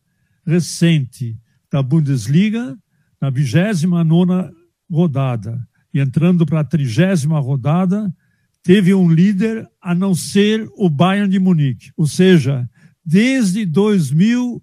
recente 0.46 1.39
da 1.72 1.81
Bundesliga, 1.81 2.77
na 3.22 3.29
29 3.29 4.53
rodada 4.91 5.65
e 5.93 6.01
entrando 6.01 6.46
para 6.46 6.60
a 6.60 6.65
trigésima 6.65 7.39
rodada, 7.39 8.13
teve 8.62 8.93
um 8.93 9.10
líder 9.10 9.65
a 9.81 9.96
não 9.96 10.13
ser 10.13 10.67
o 10.75 10.89
Bayern 10.89 11.29
de 11.29 11.39
Munique. 11.39 11.93
Ou 11.96 12.05
seja, 12.05 12.69
desde 13.05 13.65
2000 13.65 14.62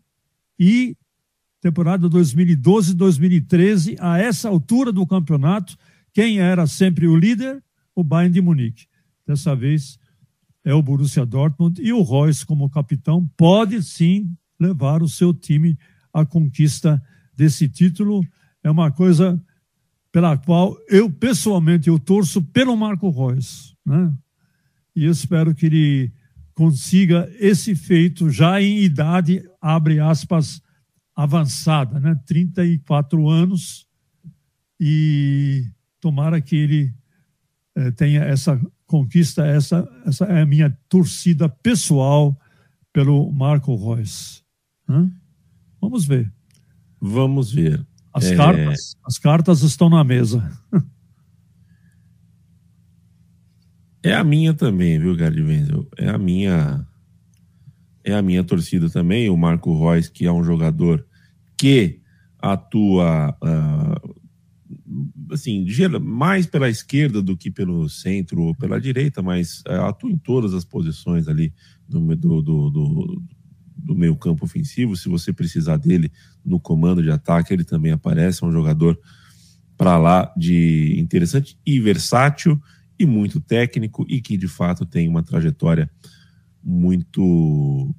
e 0.61 0.95
temporada 1.60 2.08
2012-2013, 2.08 3.96
a 3.98 4.18
essa 4.18 4.48
altura 4.48 4.92
do 4.92 5.06
campeonato, 5.06 5.76
quem 6.12 6.38
era 6.38 6.66
sempre 6.66 7.06
o 7.06 7.16
líder? 7.16 7.62
O 7.94 8.04
Bayern 8.04 8.32
de 8.32 8.40
Munique. 8.40 8.86
Dessa 9.26 9.54
vez 9.56 9.98
é 10.64 10.75
o 10.75 10.82
Borussia 10.82 11.25
Dortmund 11.25 11.80
e 11.80 11.92
o 11.92 12.02
Royce 12.02 12.44
como 12.44 12.68
capitão 12.70 13.26
pode 13.36 13.82
sim 13.82 14.30
levar 14.58 15.02
o 15.02 15.08
seu 15.08 15.32
time 15.32 15.78
à 16.12 16.25
conquista 16.25 17.02
desse 17.34 17.68
título. 17.68 18.22
É 18.62 18.70
uma 18.70 18.90
coisa 18.90 19.40
pela 20.10 20.36
qual 20.36 20.76
eu 20.88 21.10
pessoalmente 21.10 21.88
eu 21.88 21.98
torço 21.98 22.42
pelo 22.42 22.76
Marco 22.76 23.10
Reus, 23.10 23.76
né? 23.84 24.12
E 24.94 25.04
espero 25.04 25.54
que 25.54 25.66
ele 25.66 26.12
consiga 26.54 27.30
esse 27.38 27.75
feito 27.75 28.30
já 28.30 28.60
em 28.60 28.78
idade 28.78 29.42
abre 29.60 30.00
aspas 30.00 30.62
avançada, 31.16 31.99
né? 31.99 32.14
34 32.26 33.28
anos 33.28 33.88
e 34.78 35.64
tomara 35.99 36.40
que 36.40 36.54
ele 36.54 36.94
eh, 37.75 37.90
tenha 37.92 38.23
essa 38.23 38.61
conquista, 38.87 39.44
essa 39.46 39.88
essa 40.04 40.26
é 40.26 40.42
a 40.42 40.46
minha 40.46 40.70
torcida 40.88 41.49
pessoal 41.49 42.38
pelo 42.92 43.32
Marco 43.32 43.75
Reus. 43.75 44.44
Né? 44.87 45.11
Vamos 45.80 46.04
ver. 46.04 46.32
Vamos 47.00 47.52
ver. 47.52 47.85
As, 48.12 48.25
é... 48.26 48.37
cartas, 48.37 48.96
as 49.04 49.18
cartas 49.18 49.62
estão 49.62 49.90
na 49.90 50.02
mesa. 50.02 50.50
é 54.02 54.14
a 54.14 54.25
minha 54.25 54.54
também, 54.54 54.99
viu, 54.99 55.14
Gary 55.16 55.42
Wenzel? 55.42 55.87
É 55.96 56.08
a 56.08 56.18
minha. 56.18 56.87
É 58.06 58.14
a 58.14 58.22
minha 58.22 58.44
torcida 58.44 58.88
também. 58.88 59.28
O 59.28 59.36
Marco 59.36 59.76
Reus, 59.78 60.08
que 60.08 60.25
é 60.25 60.32
um 60.32 60.44
jogador 60.44 61.04
que 61.58 62.00
atua. 62.38 63.36
Uh, 63.42 64.14
assim, 65.32 65.66
mais 66.00 66.46
pela 66.46 66.68
esquerda 66.68 67.20
do 67.20 67.36
que 67.36 67.50
pelo 67.50 67.88
centro 67.88 68.40
ou 68.42 68.54
pela 68.54 68.80
direita, 68.80 69.20
mas 69.20 69.60
uh, 69.68 69.82
atua 69.88 70.10
em 70.10 70.16
todas 70.16 70.54
as 70.54 70.64
posições 70.64 71.26
ali 71.26 71.52
do, 71.88 72.00
do, 72.16 72.42
do, 72.42 72.70
do 72.70 73.22
do 73.86 73.94
meio 73.94 74.16
campo 74.16 74.44
ofensivo, 74.44 74.96
se 74.96 75.08
você 75.08 75.32
precisar 75.32 75.76
dele 75.76 76.10
no 76.44 76.58
comando 76.58 77.02
de 77.02 77.10
ataque, 77.10 77.52
ele 77.52 77.62
também 77.62 77.92
aparece, 77.92 78.42
é 78.42 78.46
um 78.46 78.52
jogador 78.52 78.98
para 79.76 79.96
lá 79.96 80.32
de 80.36 80.98
interessante 80.98 81.56
e 81.64 81.78
versátil 81.78 82.60
e 82.98 83.06
muito 83.06 83.40
técnico 83.40 84.04
e 84.08 84.20
que 84.20 84.36
de 84.36 84.48
fato 84.48 84.84
tem 84.84 85.08
uma 85.08 85.22
trajetória 85.22 85.88
muito 86.66 87.94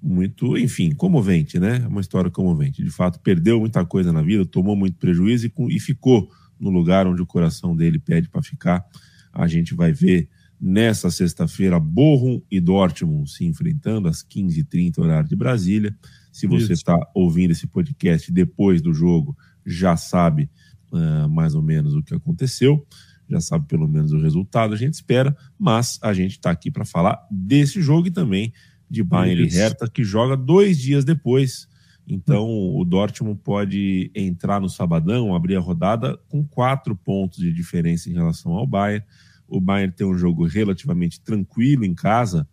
muito, 0.00 0.56
enfim, 0.56 0.92
comovente, 0.92 1.58
né? 1.58 1.84
Uma 1.88 2.00
história 2.00 2.30
comovente. 2.30 2.82
De 2.82 2.90
fato, 2.90 3.18
perdeu 3.20 3.58
muita 3.58 3.84
coisa 3.84 4.12
na 4.12 4.22
vida, 4.22 4.46
tomou 4.46 4.76
muito 4.76 4.96
prejuízo 4.98 5.46
e, 5.46 5.76
e 5.76 5.80
ficou 5.80 6.30
no 6.60 6.70
lugar 6.70 7.08
onde 7.08 7.20
o 7.20 7.26
coração 7.26 7.74
dele 7.74 7.98
pede 7.98 8.28
para 8.28 8.40
ficar. 8.40 8.84
A 9.32 9.48
gente 9.48 9.74
vai 9.74 9.92
ver 9.92 10.28
Nessa 10.58 11.10
sexta-feira, 11.10 11.78
Bochum 11.78 12.40
e 12.50 12.58
Dortmund 12.58 13.30
se 13.30 13.44
enfrentando 13.44 14.08
às 14.08 14.24
15h30, 14.24 14.98
horário 14.98 15.28
de 15.28 15.36
Brasília. 15.36 15.94
Se 16.32 16.46
você 16.46 16.72
está 16.72 16.96
ouvindo 17.14 17.50
esse 17.50 17.66
podcast 17.66 18.32
depois 18.32 18.80
do 18.80 18.94
jogo, 18.94 19.36
já 19.66 19.98
sabe 19.98 20.48
uh, 20.90 21.28
mais 21.28 21.54
ou 21.54 21.60
menos 21.60 21.94
o 21.94 22.02
que 22.02 22.14
aconteceu, 22.14 22.86
já 23.28 23.40
sabe 23.40 23.66
pelo 23.66 23.88
menos 23.88 24.12
o 24.12 24.20
resultado, 24.20 24.74
a 24.74 24.76
gente 24.76 24.94
espera, 24.94 25.36
mas 25.58 25.98
a 26.02 26.12
gente 26.12 26.32
está 26.32 26.50
aqui 26.50 26.70
para 26.70 26.84
falar 26.84 27.26
desse 27.30 27.80
jogo 27.80 28.08
e 28.08 28.10
também 28.10 28.52
de 28.88 29.02
Bayern 29.02 29.44
e 29.44 29.48
Hertha, 29.48 29.88
que 29.88 30.04
joga 30.04 30.36
dois 30.36 30.78
dias 30.78 31.04
depois. 31.04 31.68
Então, 32.06 32.48
o 32.48 32.84
Dortmund 32.84 33.40
pode 33.42 34.12
entrar 34.14 34.60
no 34.60 34.68
sabadão, 34.68 35.34
abrir 35.34 35.56
a 35.56 35.60
rodada 35.60 36.16
com 36.28 36.46
quatro 36.46 36.94
pontos 36.94 37.38
de 37.38 37.52
diferença 37.52 38.08
em 38.08 38.12
relação 38.12 38.52
ao 38.52 38.66
Bayern 38.66 39.04
o 39.48 39.60
Bayern 39.60 39.92
tem 39.92 40.06
um 40.06 40.16
jogo 40.18 40.44
relativamente 40.46 41.20
tranquilo 41.20 41.84
em 41.84 41.94
casa, 41.94 42.48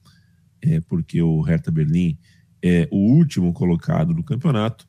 é, 0.61 0.79
porque 0.81 1.21
o 1.21 1.41
Hertha 1.41 1.71
Berlim 1.71 2.17
é 2.61 2.87
o 2.91 2.97
último 2.97 3.51
colocado 3.51 4.13
do 4.13 4.23
campeonato. 4.23 4.87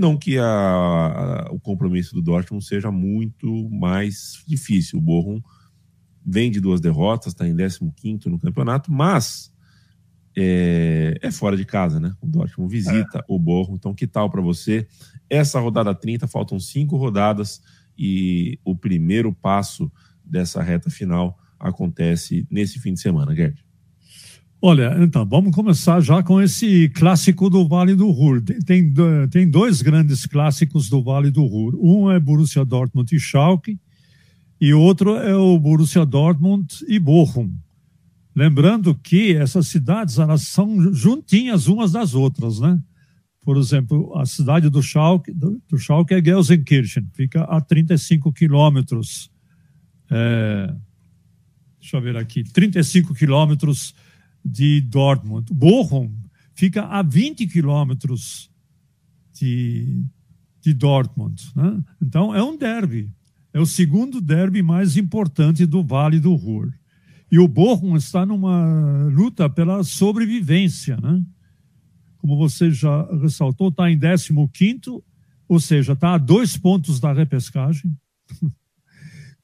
Não 0.00 0.16
que 0.16 0.38
a, 0.38 0.46
a, 0.46 1.48
o 1.52 1.60
compromisso 1.60 2.14
do 2.14 2.22
Dortmund 2.22 2.64
seja 2.64 2.90
muito 2.90 3.68
mais 3.68 4.42
difícil. 4.46 4.98
O 4.98 5.02
Bochum 5.02 5.42
vem 6.24 6.50
de 6.50 6.58
duas 6.58 6.80
derrotas, 6.80 7.34
está 7.34 7.46
em 7.46 7.54
15 7.54 8.30
no 8.30 8.38
campeonato, 8.38 8.90
mas 8.90 9.52
é, 10.34 11.18
é, 11.20 11.30
fora 11.30 11.54
de 11.54 11.66
casa, 11.66 12.00
né? 12.00 12.14
O 12.18 12.26
Dortmund 12.26 12.72
visita 12.72 13.18
é. 13.18 13.24
o 13.28 13.38
Bochum. 13.38 13.74
Então, 13.74 13.94
que 13.94 14.06
tal 14.06 14.30
para 14.30 14.40
você? 14.40 14.88
Essa 15.28 15.60
rodada 15.60 15.94
30, 15.94 16.26
faltam 16.26 16.58
cinco 16.58 16.96
rodadas 16.96 17.60
e 17.98 18.58
o 18.64 18.74
primeiro 18.74 19.34
passo 19.34 19.92
dessa 20.24 20.62
reta 20.62 20.88
final 20.88 21.38
acontece 21.58 22.46
nesse 22.50 22.80
fim 22.80 22.94
de 22.94 23.00
semana, 23.00 23.34
Gerd. 23.34 23.62
Olha, 24.62 24.94
então, 25.00 25.24
vamos 25.24 25.54
começar 25.54 26.00
já 26.00 26.22
com 26.22 26.40
esse 26.40 26.90
clássico 26.90 27.48
do 27.48 27.66
Vale 27.66 27.94
do 27.94 28.10
Ruhr. 28.10 28.42
Tem, 28.66 28.92
tem 29.30 29.50
dois 29.50 29.80
grandes 29.80 30.26
clássicos 30.26 30.90
do 30.90 31.02
Vale 31.02 31.30
do 31.30 31.44
Ruhr. 31.46 31.74
Um 31.80 32.10
é 32.10 32.20
Borussia 32.20 32.62
Dortmund 32.62 33.14
e 33.14 33.18
Schalke, 33.18 33.80
e 34.60 34.74
outro 34.74 35.16
é 35.16 35.34
o 35.34 35.58
Borussia 35.58 36.04
Dortmund 36.04 36.84
e 36.86 36.98
Bochum. 36.98 37.50
Lembrando 38.36 38.94
que 38.94 39.34
essas 39.34 39.66
cidades 39.66 40.18
elas 40.18 40.42
são 40.42 40.92
juntinhas 40.92 41.66
umas 41.66 41.92
das 41.92 42.14
outras, 42.14 42.60
né? 42.60 42.78
Por 43.42 43.56
exemplo, 43.56 44.12
a 44.18 44.26
cidade 44.26 44.68
do 44.68 44.82
Schalke, 44.82 45.32
do, 45.32 45.58
do 45.70 45.78
Schalke 45.78 46.12
é 46.12 46.22
Gelsenkirchen, 46.22 47.08
fica 47.14 47.44
a 47.44 47.62
35 47.62 48.30
quilômetros 48.30 49.30
é, 50.10 50.74
deixa 51.80 51.96
eu 51.96 52.00
ver 52.00 52.16
aqui, 52.16 52.42
35 52.42 53.14
quilômetros 53.14 53.94
de 54.44 54.80
Dortmund. 54.80 55.52
Bochum 55.52 56.12
fica 56.54 56.84
a 56.84 57.02
20 57.02 57.46
quilômetros 57.46 58.50
de, 59.32 60.04
de 60.60 60.74
Dortmund. 60.74 61.50
Né? 61.54 61.82
Então, 62.02 62.34
é 62.34 62.42
um 62.42 62.56
derby. 62.56 63.12
É 63.52 63.60
o 63.60 63.66
segundo 63.66 64.20
derby 64.20 64.62
mais 64.62 64.96
importante 64.96 65.66
do 65.66 65.82
Vale 65.82 66.20
do 66.20 66.34
Ruhr. 66.34 66.72
E 67.30 67.38
o 67.38 67.48
Bochum 67.48 67.96
está 67.96 68.26
numa 68.26 69.04
luta 69.08 69.48
pela 69.48 69.82
sobrevivência. 69.84 70.96
Né? 70.96 71.22
Como 72.18 72.36
você 72.36 72.70
já 72.70 73.06
ressaltou, 73.20 73.68
está 73.68 73.90
em 73.90 73.98
15, 73.98 75.02
ou 75.48 75.58
seja, 75.58 75.94
está 75.94 76.14
a 76.14 76.18
dois 76.18 76.56
pontos 76.56 77.00
da 77.00 77.12
repescagem. 77.12 77.96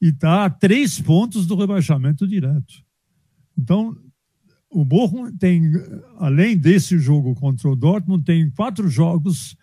e 0.01 0.09
está 0.09 0.45
a 0.45 0.49
três 0.49 1.01
pontos 1.01 1.45
do 1.45 1.55
rebaixamento 1.55 2.27
direto. 2.27 2.85
Então, 3.57 3.97
o 4.69 4.83
Bochum 4.83 5.35
tem, 5.37 5.71
além 6.17 6.57
desse 6.57 6.97
jogo 6.97 7.33
contra 7.35 7.69
o 7.69 7.75
Dortmund, 7.75 8.23
tem 8.23 8.49
quatro 8.49 8.89
jogos, 8.89 9.53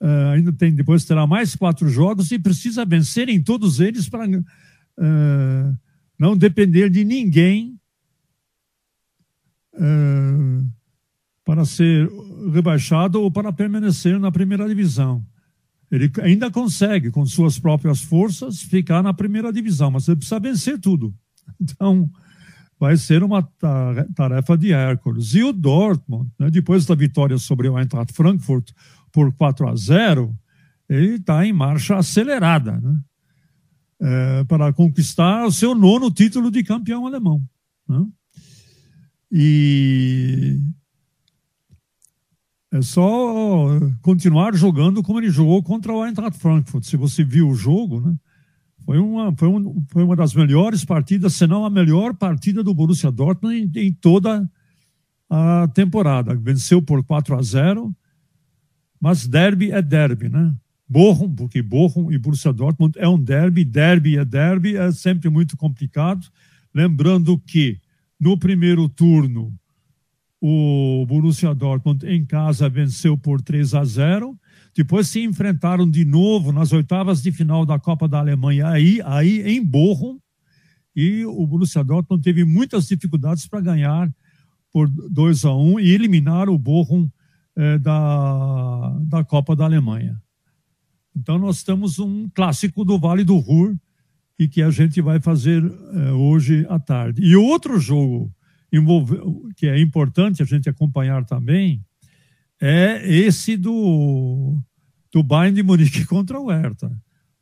uh, 0.00 0.32
ainda 0.34 0.52
tem, 0.52 0.74
depois 0.74 1.04
terá 1.04 1.26
mais 1.26 1.54
quatro 1.54 1.88
jogos 1.88 2.30
e 2.30 2.38
precisa 2.38 2.84
vencer 2.84 3.28
em 3.28 3.42
todos 3.42 3.80
eles 3.80 4.08
para 4.08 4.26
uh, 4.26 5.78
não 6.18 6.36
depender 6.36 6.88
de 6.88 7.04
ninguém 7.04 7.78
uh, 9.74 10.70
para 11.44 11.64
ser 11.64 12.08
rebaixado 12.52 13.20
ou 13.20 13.30
para 13.30 13.52
permanecer 13.52 14.18
na 14.18 14.32
primeira 14.32 14.66
divisão. 14.66 15.24
Ele 15.90 16.10
ainda 16.22 16.50
consegue, 16.50 17.10
com 17.10 17.26
suas 17.26 17.58
próprias 17.58 18.00
forças, 18.00 18.62
ficar 18.62 19.02
na 19.02 19.12
primeira 19.12 19.52
divisão, 19.52 19.90
mas 19.90 20.06
ele 20.06 20.18
precisa 20.18 20.40
vencer 20.40 20.78
tudo. 20.78 21.14
Então, 21.60 22.08
vai 22.80 22.96
ser 22.96 23.22
uma 23.22 23.46
tarefa 24.14 24.56
de 24.56 24.72
Hércules. 24.72 25.34
E 25.34 25.42
o 25.42 25.52
Dortmund, 25.52 26.30
né, 26.38 26.50
depois 26.50 26.86
da 26.86 26.94
vitória 26.94 27.36
sobre 27.36 27.68
o 27.68 27.78
Eintracht 27.78 28.14
Frankfurt 28.14 28.72
por 29.12 29.30
4 29.34 29.68
a 29.68 29.76
0, 29.76 30.34
ele 30.88 31.16
está 31.16 31.44
em 31.44 31.52
marcha 31.52 31.96
acelerada 31.96 32.80
né, 32.80 33.00
é, 34.00 34.44
para 34.44 34.72
conquistar 34.72 35.44
o 35.44 35.52
seu 35.52 35.74
nono 35.74 36.10
título 36.10 36.50
de 36.50 36.64
campeão 36.64 37.06
alemão. 37.06 37.42
Né? 37.86 38.06
E 39.30 40.58
é 42.72 42.80
só 42.80 43.78
continuar 44.00 44.54
jogando 44.54 45.02
como 45.02 45.20
ele 45.20 45.28
jogou 45.28 45.62
contra 45.62 45.92
o 45.92 46.04
Eintracht 46.04 46.40
Frankfurt. 46.40 46.84
Se 46.84 46.96
você 46.96 47.22
viu 47.22 47.50
o 47.50 47.54
jogo, 47.54 48.00
né? 48.00 48.16
Foi 48.90 48.98
uma, 48.98 49.32
foi, 49.36 49.46
um, 49.46 49.84
foi 49.86 50.02
uma 50.02 50.16
das 50.16 50.34
melhores 50.34 50.84
partidas, 50.84 51.34
se 51.34 51.46
não 51.46 51.64
a 51.64 51.70
melhor 51.70 52.12
partida 52.12 52.60
do 52.60 52.74
Borussia 52.74 53.08
Dortmund 53.08 53.56
em, 53.56 53.86
em 53.86 53.92
toda 53.92 54.50
a 55.30 55.68
temporada. 55.68 56.34
Venceu 56.34 56.82
por 56.82 57.04
4 57.04 57.36
a 57.38 57.40
0, 57.40 57.94
mas 59.00 59.28
derby 59.28 59.70
é 59.70 59.80
derby, 59.80 60.28
né? 60.28 60.52
Bochum, 60.88 61.32
porque 61.32 61.62
Bochum 61.62 62.10
e 62.10 62.18
Borussia 62.18 62.52
Dortmund 62.52 62.98
é 62.98 63.08
um 63.08 63.16
derby, 63.16 63.64
derby 63.64 64.18
é 64.18 64.24
derby, 64.24 64.76
é 64.76 64.90
sempre 64.90 65.30
muito 65.30 65.56
complicado. 65.56 66.26
Lembrando 66.74 67.38
que 67.38 67.78
no 68.18 68.36
primeiro 68.36 68.88
turno 68.88 69.54
o 70.40 71.06
Borussia 71.06 71.54
Dortmund 71.54 72.04
em 72.08 72.24
casa 72.24 72.68
venceu 72.68 73.16
por 73.16 73.40
3 73.40 73.72
a 73.72 73.84
0. 73.84 74.36
Depois 74.74 75.08
se 75.08 75.22
enfrentaram 75.22 75.88
de 75.88 76.04
novo 76.04 76.52
nas 76.52 76.72
oitavas 76.72 77.22
de 77.22 77.32
final 77.32 77.66
da 77.66 77.78
Copa 77.78 78.08
da 78.08 78.18
Alemanha, 78.18 78.68
aí, 78.68 79.00
aí 79.04 79.42
em 79.42 79.64
Bochum, 79.64 80.18
e 80.94 81.24
o 81.24 81.46
Borussia 81.46 81.84
Dortmund 81.84 82.22
teve 82.22 82.44
muitas 82.44 82.86
dificuldades 82.86 83.46
para 83.46 83.60
ganhar 83.60 84.12
por 84.72 84.88
2 84.88 85.44
a 85.44 85.54
1 85.54 85.74
um, 85.74 85.80
e 85.80 85.90
eliminar 85.90 86.48
o 86.48 86.58
Bochum 86.58 87.08
é, 87.56 87.78
da, 87.78 88.98
da 89.02 89.24
Copa 89.24 89.56
da 89.56 89.64
Alemanha. 89.64 90.20
Então 91.14 91.38
nós 91.38 91.62
temos 91.62 91.98
um 91.98 92.28
clássico 92.28 92.84
do 92.84 92.98
Vale 92.98 93.24
do 93.24 93.36
Ruhr 93.36 93.76
e 94.38 94.48
que 94.48 94.62
a 94.62 94.70
gente 94.70 95.00
vai 95.00 95.20
fazer 95.20 95.62
é, 95.62 96.12
hoje 96.12 96.64
à 96.68 96.78
tarde. 96.78 97.22
E 97.22 97.36
outro 97.36 97.78
jogo 97.78 98.32
que 99.56 99.66
é 99.66 99.80
importante 99.80 100.42
a 100.42 100.46
gente 100.46 100.68
acompanhar 100.68 101.24
também 101.24 101.84
é 102.60 103.02
esse 103.08 103.56
do, 103.56 104.60
do 105.12 105.22
Bayern 105.22 105.56
de 105.56 105.62
Munique 105.62 106.04
contra 106.06 106.38
o 106.38 106.50
Hertha. 106.50 106.90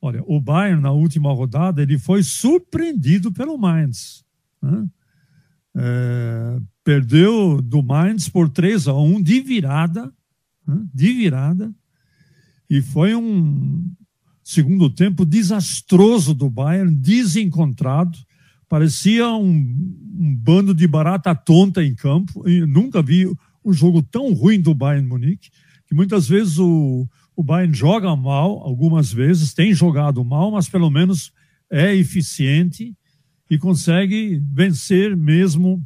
Olha, 0.00 0.22
o 0.26 0.40
Bayern, 0.40 0.80
na 0.80 0.92
última 0.92 1.32
rodada, 1.32 1.82
ele 1.82 1.98
foi 1.98 2.22
surpreendido 2.22 3.32
pelo 3.32 3.58
Mainz. 3.58 4.24
Né? 4.62 4.86
É, 5.76 6.58
perdeu 6.84 7.60
do 7.60 7.82
Mainz 7.82 8.28
por 8.28 8.48
3 8.48 8.86
a 8.88 8.94
1 8.94 9.20
de 9.22 9.40
virada, 9.40 10.12
né? 10.66 10.86
de 10.94 11.12
virada, 11.12 11.74
e 12.70 12.80
foi 12.80 13.14
um 13.14 13.84
segundo 14.44 14.88
tempo 14.88 15.26
desastroso 15.26 16.32
do 16.32 16.48
Bayern, 16.48 16.94
desencontrado, 16.94 18.16
parecia 18.68 19.28
um, 19.30 19.50
um 19.50 20.36
bando 20.36 20.72
de 20.72 20.86
barata 20.86 21.34
tonta 21.34 21.82
em 21.82 21.94
campo, 21.94 22.48
e 22.48 22.60
nunca 22.66 23.02
vi 23.02 23.26
um 23.68 23.72
jogo 23.72 24.02
tão 24.02 24.32
ruim 24.32 24.60
do 24.60 24.74
Bayern 24.74 25.06
Munique, 25.06 25.50
que 25.86 25.94
muitas 25.94 26.28
vezes 26.28 26.58
o, 26.58 27.06
o 27.36 27.42
Bayern 27.42 27.74
joga 27.74 28.14
mal, 28.16 28.58
algumas 28.62 29.12
vezes, 29.12 29.54
tem 29.54 29.72
jogado 29.74 30.24
mal, 30.24 30.50
mas 30.50 30.68
pelo 30.68 30.90
menos 30.90 31.32
é 31.70 31.94
eficiente 31.94 32.96
e 33.50 33.58
consegue 33.58 34.42
vencer 34.52 35.16
mesmo 35.16 35.84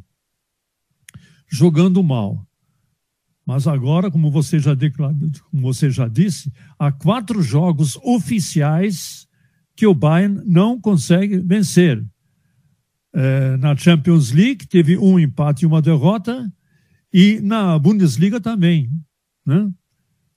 jogando 1.49 2.01
mal. 2.01 2.45
Mas 3.45 3.67
agora, 3.67 4.09
como 4.09 4.31
você 4.31 4.59
já 4.59 4.73
declarou, 4.73 5.15
como 5.51 5.61
você 5.61 5.91
já 5.91 6.07
disse, 6.07 6.51
há 6.79 6.91
quatro 6.91 7.41
jogos 7.41 7.97
oficiais 7.97 9.27
que 9.75 9.85
o 9.85 9.93
Bayern 9.93 10.41
não 10.45 10.79
consegue 10.79 11.39
vencer. 11.39 12.03
É, 13.13 13.57
na 13.57 13.75
Champions 13.75 14.31
League 14.31 14.65
teve 14.67 14.97
um 14.97 15.19
empate 15.19 15.63
e 15.63 15.65
uma 15.67 15.81
derrota 15.81 16.51
e 17.13 17.39
na 17.41 17.77
Bundesliga 17.77 18.41
também, 18.41 18.89
né? 19.45 19.71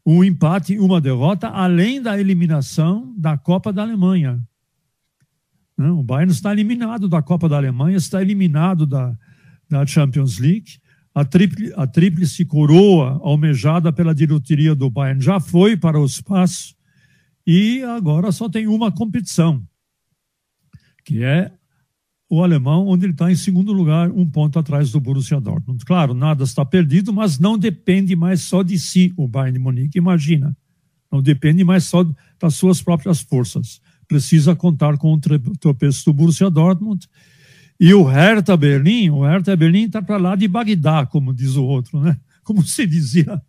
um 0.04 0.22
empate 0.22 0.74
e 0.74 0.78
uma 0.78 1.00
derrota, 1.00 1.48
além 1.48 2.00
da 2.00 2.18
eliminação 2.20 3.14
da 3.18 3.36
Copa 3.36 3.72
da 3.72 3.82
Alemanha. 3.82 4.40
O 5.78 6.02
Bayern 6.02 6.32
está 6.32 6.52
eliminado 6.52 7.08
da 7.08 7.20
Copa 7.20 7.48
da 7.48 7.56
Alemanha, 7.56 7.96
está 7.96 8.22
eliminado 8.22 8.86
da, 8.86 9.14
da 9.68 9.84
Champions 9.84 10.38
League. 10.38 10.78
A, 11.14 11.24
tripli, 11.24 11.72
a 11.76 11.86
tríplice 11.86 12.44
coroa 12.44 13.20
almejada 13.22 13.92
pela 13.92 14.14
diretoria 14.14 14.74
do 14.74 14.88
Bayern 14.88 15.20
já 15.20 15.40
foi 15.40 15.76
para 15.76 15.98
o 15.98 16.04
espaço 16.04 16.76
e 17.46 17.82
agora 17.82 18.30
só 18.32 18.48
tem 18.48 18.66
uma 18.66 18.92
competição, 18.92 19.62
que 21.04 21.22
é 21.22 21.52
o 22.28 22.42
alemão, 22.42 22.88
onde 22.88 23.06
ele 23.06 23.12
está 23.12 23.30
em 23.30 23.36
segundo 23.36 23.72
lugar, 23.72 24.10
um 24.10 24.28
ponto 24.28 24.58
atrás 24.58 24.90
do 24.90 25.00
Borussia 25.00 25.40
Dortmund. 25.40 25.84
Claro, 25.84 26.12
nada 26.12 26.42
está 26.42 26.64
perdido, 26.64 27.12
mas 27.12 27.38
não 27.38 27.56
depende 27.56 28.16
mais 28.16 28.40
só 28.40 28.62
de 28.62 28.78
si 28.78 29.12
o 29.16 29.28
Bayern 29.28 29.58
de 29.58 29.58
Munique. 29.62 29.98
Imagina, 29.98 30.56
não 31.10 31.22
depende 31.22 31.62
mais 31.62 31.84
só 31.84 32.04
das 32.40 32.54
suas 32.54 32.82
próprias 32.82 33.20
forças. 33.20 33.80
Precisa 34.08 34.56
contar 34.56 34.96
com 34.98 35.12
o 35.12 35.20
tropeço 35.58 36.04
do 36.06 36.12
Borussia 36.12 36.50
Dortmund. 36.50 37.08
E 37.78 37.92
o 37.94 38.02
Hertha 38.04 38.56
Berlim, 38.56 39.10
o 39.10 39.22
Hertha 39.22 39.54
Berlim 39.54 39.84
está 39.84 40.02
para 40.02 40.16
lá 40.16 40.34
de 40.34 40.48
Bagdá, 40.48 41.06
como 41.06 41.32
diz 41.32 41.56
o 41.56 41.64
outro, 41.64 42.00
né? 42.00 42.18
Como 42.42 42.62
se 42.62 42.86
dizia 42.86 43.42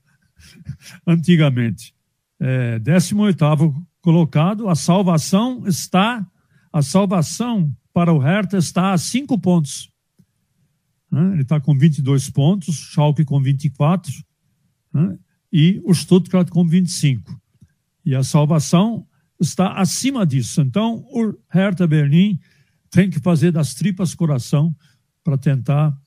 antigamente. 1.05 1.93
É, 2.39 2.79
18 2.79 3.85
colocado, 4.01 4.69
a 4.69 4.75
salvação 4.75 5.67
está, 5.67 6.25
a 6.73 6.81
salvação 6.81 7.71
para 7.97 8.13
o 8.13 8.19
Hertha 8.19 8.59
está 8.59 8.93
a 8.93 8.97
cinco 8.99 9.39
pontos. 9.39 9.89
Né? 11.11 11.31
Ele 11.33 11.41
está 11.41 11.59
com 11.59 11.75
22 11.75 12.29
pontos, 12.29 12.75
Schalke 12.75 13.25
com 13.25 13.41
24 13.41 14.13
né? 14.93 15.17
e 15.51 15.81
o 15.83 15.91
Stuttgart 15.95 16.47
com 16.47 16.63
25. 16.63 17.35
E 18.05 18.13
a 18.13 18.21
salvação 18.21 19.03
está 19.41 19.73
acima 19.73 20.27
disso. 20.27 20.61
Então, 20.61 21.07
o 21.09 21.33
Hertha 21.49 21.87
Berlim 21.87 22.39
tem 22.91 23.09
que 23.09 23.19
fazer 23.19 23.51
das 23.51 23.73
tripas 23.73 24.13
coração 24.13 24.75
para 25.23 25.35
tentar, 25.35 25.99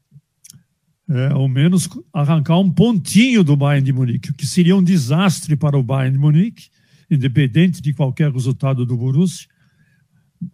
é, 1.09 1.26
ao 1.33 1.48
menos, 1.48 1.88
arrancar 2.12 2.61
um 2.61 2.70
pontinho 2.70 3.42
do 3.42 3.57
Bayern 3.57 3.85
de 3.85 3.92
Munique, 3.92 4.31
o 4.31 4.35
que 4.35 4.46
seria 4.46 4.76
um 4.76 4.85
desastre 4.85 5.57
para 5.57 5.76
o 5.76 5.83
Bayern 5.83 6.12
de 6.12 6.22
Munique, 6.22 6.68
independente 7.11 7.83
de 7.83 7.92
qualquer 7.92 8.31
resultado 8.31 8.87
do 8.87 8.96
Borussia 8.96 9.48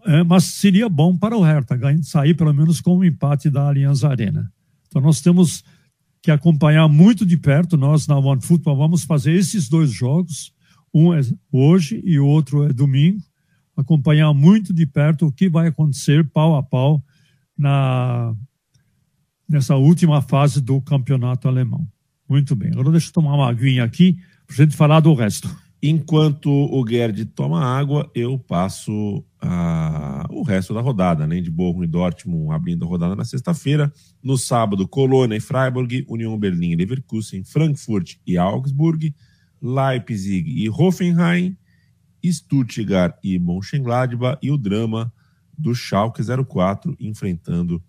é, 0.05 0.23
mas 0.25 0.45
seria 0.45 0.89
bom 0.89 1.17
para 1.17 1.37
o 1.37 1.43
Hertha 1.43 1.79
sair 2.03 2.35
pelo 2.35 2.53
menos 2.53 2.81
com 2.81 2.99
um 2.99 3.05
empate 3.05 3.49
da 3.49 3.69
Allianz 3.69 4.05
Arena. 4.05 4.51
Então 4.89 5.01
nós 5.01 5.21
temos 5.21 5.65
que 6.23 6.31
acompanhar 6.31 6.89
muito 6.89 7.25
de 7.25 7.37
perto, 7.37 7.77
nós 7.77 8.07
na 8.07 8.19
One 8.19 8.43
Football 8.43 8.77
vamos 8.77 9.05
fazer 9.05 9.33
esses 9.33 9.69
dois 9.69 9.93
jogos, 9.93 10.53
um 10.93 11.15
é 11.15 11.21
hoje 11.53 12.03
e 12.05 12.19
o 12.19 12.27
outro 12.27 12.65
é 12.65 12.73
domingo, 12.73 13.23
acompanhar 13.77 14.33
muito 14.33 14.73
de 14.73 14.87
perto 14.87 15.27
o 15.27 15.33
que 15.33 15.49
vai 15.49 15.69
acontecer 15.69 16.29
pau 16.31 16.57
a 16.57 16.63
pau 16.63 17.05
na, 17.57 18.35
nessa 19.49 19.77
última 19.77 20.21
fase 20.21 20.61
do 20.61 20.81
campeonato 20.81 21.47
alemão. 21.47 21.87
Muito 22.29 22.57
bem, 22.57 22.71
agora 22.73 22.91
deixa 22.91 23.09
eu 23.09 23.13
tomar 23.13 23.35
uma 23.35 23.49
aguinha 23.49 23.85
aqui 23.85 24.19
para 24.47 24.57
gente 24.57 24.75
falar 24.77 25.01
do 25.01 25.15
resto. 25.15 25.49
Enquanto 25.83 26.51
o 26.51 26.85
Gerd 26.89 27.25
toma 27.27 27.65
água, 27.65 28.11
eu 28.15 28.39
passo 28.39 29.25
a... 29.41 29.76
o 30.41 30.43
resto 30.43 30.75
da 30.75 30.81
rodada, 30.81 31.25
além 31.25 31.43
de 31.43 31.51
Bochum 31.51 31.83
e 31.83 31.87
Dortmund 31.87 32.53
abrindo 32.53 32.85
a 32.85 32.89
rodada 32.89 33.17
na 33.17 33.25
sexta-feira. 33.25 33.93
No 34.23 34.37
sábado, 34.37 34.87
Colônia 34.87 35.37
e 35.37 35.41
Freiburg, 35.41 36.05
União 36.09 36.39
Berlim 36.39 36.73
e 36.73 36.77
Leverkusen, 36.77 37.45
Frankfurt 37.45 38.17
e 38.27 38.37
Augsburg, 38.37 39.15
Leipzig 39.61 40.49
e 40.49 40.69
Hoffenheim, 40.69 41.57
Stuttgart 42.25 43.17
e 43.23 43.39
Mönchengladbach 43.39 44.39
e 44.43 44.51
o 44.51 44.57
drama 44.57 45.13
do 45.57 45.75
Schalke 45.75 46.23
04 46.23 46.97
enfrentando 47.01 47.83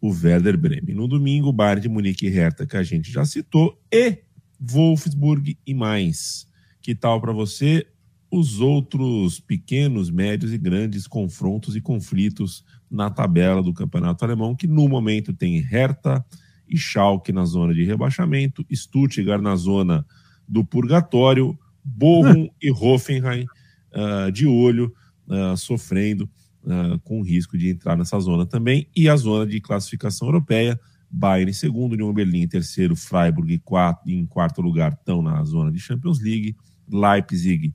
o 0.00 0.10
Werder 0.10 0.56
Bremen. 0.56 0.94
No 0.94 1.06
domingo, 1.06 1.52
Bayern 1.52 1.82
de 1.82 1.88
Munique 1.88 2.26
e 2.26 2.30
Hertha, 2.30 2.66
que 2.66 2.76
a 2.76 2.82
gente 2.82 3.10
já 3.10 3.24
citou, 3.24 3.78
e 3.92 4.18
Wolfsburg 4.58 5.58
e 5.66 5.74
Mainz. 5.74 6.46
Que 6.80 6.94
tal 6.94 7.20
para 7.20 7.32
você 7.32 7.86
os 8.30 8.60
outros 8.60 9.40
pequenos, 9.40 10.10
médios 10.10 10.52
e 10.52 10.58
grandes 10.58 11.06
confrontos 11.06 11.74
e 11.74 11.80
conflitos 11.80 12.64
na 12.88 13.10
tabela 13.10 13.62
do 13.62 13.74
Campeonato 13.74 14.24
Alemão, 14.24 14.54
que 14.54 14.68
no 14.68 14.88
momento 14.88 15.32
tem 15.32 15.58
Hertha 15.58 16.24
e 16.68 16.78
Schalke 16.78 17.32
na 17.32 17.44
zona 17.44 17.74
de 17.74 17.84
rebaixamento, 17.84 18.64
Stuttgart 18.72 19.42
na 19.42 19.56
zona 19.56 20.06
do 20.46 20.64
purgatório, 20.64 21.58
Bochum 21.84 22.48
e 22.62 22.70
Hoffenheim 22.70 23.46
uh, 23.92 24.30
de 24.30 24.46
olho, 24.46 24.94
uh, 25.26 25.56
sofrendo 25.56 26.30
uh, 26.62 26.98
com 27.00 27.22
risco 27.22 27.58
de 27.58 27.68
entrar 27.68 27.96
nessa 27.96 28.18
zona 28.20 28.46
também, 28.46 28.86
e 28.94 29.08
a 29.08 29.16
zona 29.16 29.44
de 29.44 29.60
classificação 29.60 30.28
europeia, 30.28 30.78
Bayern 31.10 31.50
em 31.50 31.54
segundo, 31.54 31.94
União 31.94 32.12
Berlim 32.12 32.42
em 32.42 32.48
terceiro, 32.48 32.94
Freiburg 32.94 33.52
em 33.52 33.58
quarto, 33.58 34.08
em 34.08 34.24
quarto 34.24 34.62
lugar 34.62 34.92
estão 34.92 35.20
na 35.20 35.42
zona 35.42 35.72
de 35.72 35.80
Champions 35.80 36.20
League, 36.20 36.54
Leipzig 36.88 37.74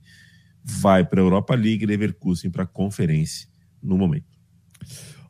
vai 0.66 1.04
para 1.04 1.20
a 1.20 1.24
Europa 1.24 1.54
League, 1.54 1.86
Leverkusen 1.86 2.50
para 2.50 2.64
a 2.64 2.66
Conferência 2.66 3.48
no 3.80 3.96
momento. 3.96 4.26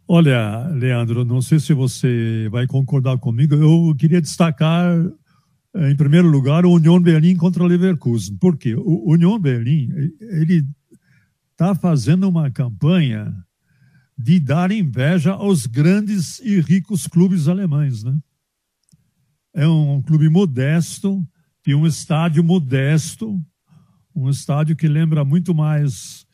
Olha, 0.08 0.68
Leandro, 0.68 1.24
não 1.24 1.42
sei 1.42 1.60
se 1.60 1.74
você 1.74 2.48
vai 2.50 2.66
concordar 2.66 3.18
comigo, 3.18 3.54
eu 3.54 3.94
queria 3.96 4.20
destacar, 4.20 4.96
eh, 5.74 5.90
em 5.90 5.96
primeiro 5.96 6.28
lugar, 6.28 6.64
o 6.64 6.72
União 6.72 7.00
Berlim 7.00 7.36
contra 7.36 7.62
o 7.62 7.66
Leverkusen. 7.66 8.36
Por 8.36 8.56
quê? 8.56 8.74
O 8.76 9.12
União 9.12 9.38
Berlim, 9.38 9.90
ele 10.20 10.64
está 11.52 11.74
fazendo 11.74 12.28
uma 12.28 12.50
campanha 12.50 13.34
de 14.16 14.40
dar 14.40 14.70
inveja 14.70 15.32
aos 15.32 15.66
grandes 15.66 16.38
e 16.38 16.60
ricos 16.60 17.06
clubes 17.06 17.48
alemães, 17.48 18.02
né? 18.02 18.16
É 19.52 19.66
um 19.66 20.00
clube 20.02 20.28
modesto, 20.28 21.26
tem 21.62 21.74
um 21.74 21.86
estádio 21.86 22.44
modesto, 22.44 23.40
um 24.16 24.30
estádio 24.30 24.74
que 24.74 24.88
lembra 24.88 25.24
muito 25.24 25.54
mais 25.54 26.26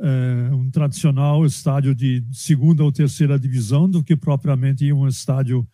é, 0.00 0.50
um 0.54 0.70
tradicional 0.70 1.44
estádio 1.44 1.92
de 1.92 2.24
segunda 2.32 2.84
ou 2.84 2.92
terceira 2.92 3.38
divisão 3.38 3.90
do 3.90 4.04
que 4.04 4.14
propriamente 4.14 4.90
um 4.92 5.08
estádio 5.08 5.66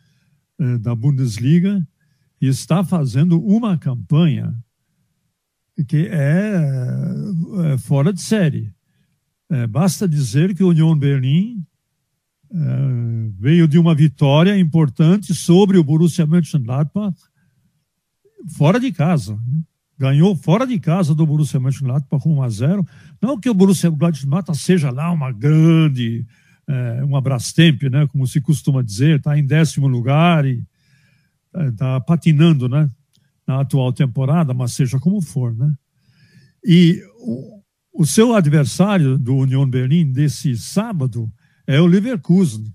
é, 0.58 0.78
da 0.78 0.94
Bundesliga 0.94 1.86
e 2.40 2.46
está 2.46 2.82
fazendo 2.82 3.38
uma 3.44 3.76
campanha 3.76 4.56
que 5.86 6.08
é, 6.08 6.54
é 7.72 7.78
fora 7.78 8.12
de 8.12 8.20
série. 8.20 8.72
Basta 9.70 10.06
dizer 10.06 10.54
que 10.54 10.62
o 10.62 10.68
Union 10.68 10.96
Berlim 10.96 11.64
veio 13.38 13.66
de 13.66 13.78
uma 13.78 13.94
vitória 13.94 14.56
importante 14.58 15.34
sobre 15.34 15.76
o 15.76 15.82
Borussia 15.82 16.26
Mönchengladbach 16.26 17.16
fora 18.56 18.78
de 18.78 18.92
casa. 18.92 19.38
Ganhou 20.00 20.34
fora 20.34 20.66
de 20.66 20.80
casa 20.80 21.14
do 21.14 21.26
Borussia 21.26 21.60
Mönchengladbach 21.60 22.26
1 22.26 22.42
a 22.42 22.48
0. 22.48 22.86
Não 23.20 23.38
que 23.38 23.50
o 23.50 23.54
Borussia 23.54 23.90
Mönchengladbach 23.90 24.58
seja 24.58 24.90
lá 24.90 25.12
uma 25.12 25.30
grande, 25.30 26.26
é, 26.66 27.04
uma 27.04 27.20
Brastemp, 27.20 27.82
né, 27.82 28.06
como 28.06 28.26
se 28.26 28.40
costuma 28.40 28.82
dizer, 28.82 29.18
está 29.18 29.38
em 29.38 29.44
décimo 29.44 29.86
lugar 29.86 30.46
e 30.46 30.64
está 31.68 31.96
é, 31.96 32.00
patinando, 32.00 32.66
né, 32.66 32.88
na 33.46 33.60
atual 33.60 33.92
temporada, 33.92 34.54
mas 34.54 34.72
seja 34.72 34.98
como 34.98 35.20
for, 35.20 35.54
né. 35.54 35.70
E 36.64 37.02
o, 37.18 37.60
o 37.92 38.06
seu 38.06 38.34
adversário 38.34 39.18
do 39.18 39.36
Union 39.36 39.68
Berlim 39.68 40.10
desse 40.10 40.56
sábado 40.56 41.30
é 41.66 41.78
o 41.78 41.86
Leverkusen, 41.86 42.72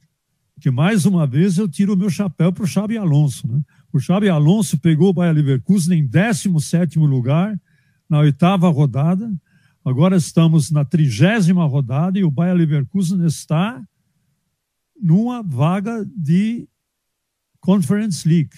que 0.62 0.70
mais 0.70 1.08
uma 1.08 1.26
vez 1.26 1.58
eu 1.58 1.68
tiro 1.68 1.96
o 1.96 1.98
meu 1.98 2.12
chapéu 2.12 2.54
para 2.54 2.64
o 2.64 2.68
Xabi 2.68 3.00
Alonso. 3.00 3.48
Né? 3.48 3.62
O 3.96 4.00
Xabi 4.02 4.28
Alonso 4.28 4.78
pegou 4.78 5.12
o 5.12 5.14
Bayer 5.14 5.34
Leverkusen 5.34 6.00
em 6.00 6.06
17 6.06 7.00
lugar 7.00 7.58
na 8.10 8.20
oitava 8.20 8.68
rodada. 8.68 9.34
Agora 9.86 10.18
estamos 10.18 10.70
na 10.70 10.84
trigésima 10.84 11.66
rodada 11.66 12.20
e 12.20 12.24
o 12.26 12.30
Bayer 12.30 12.58
Leverkusen 12.58 13.26
está 13.26 13.82
numa 15.02 15.42
vaga 15.42 16.06
de 16.14 16.68
Conference 17.62 18.28
League, 18.28 18.54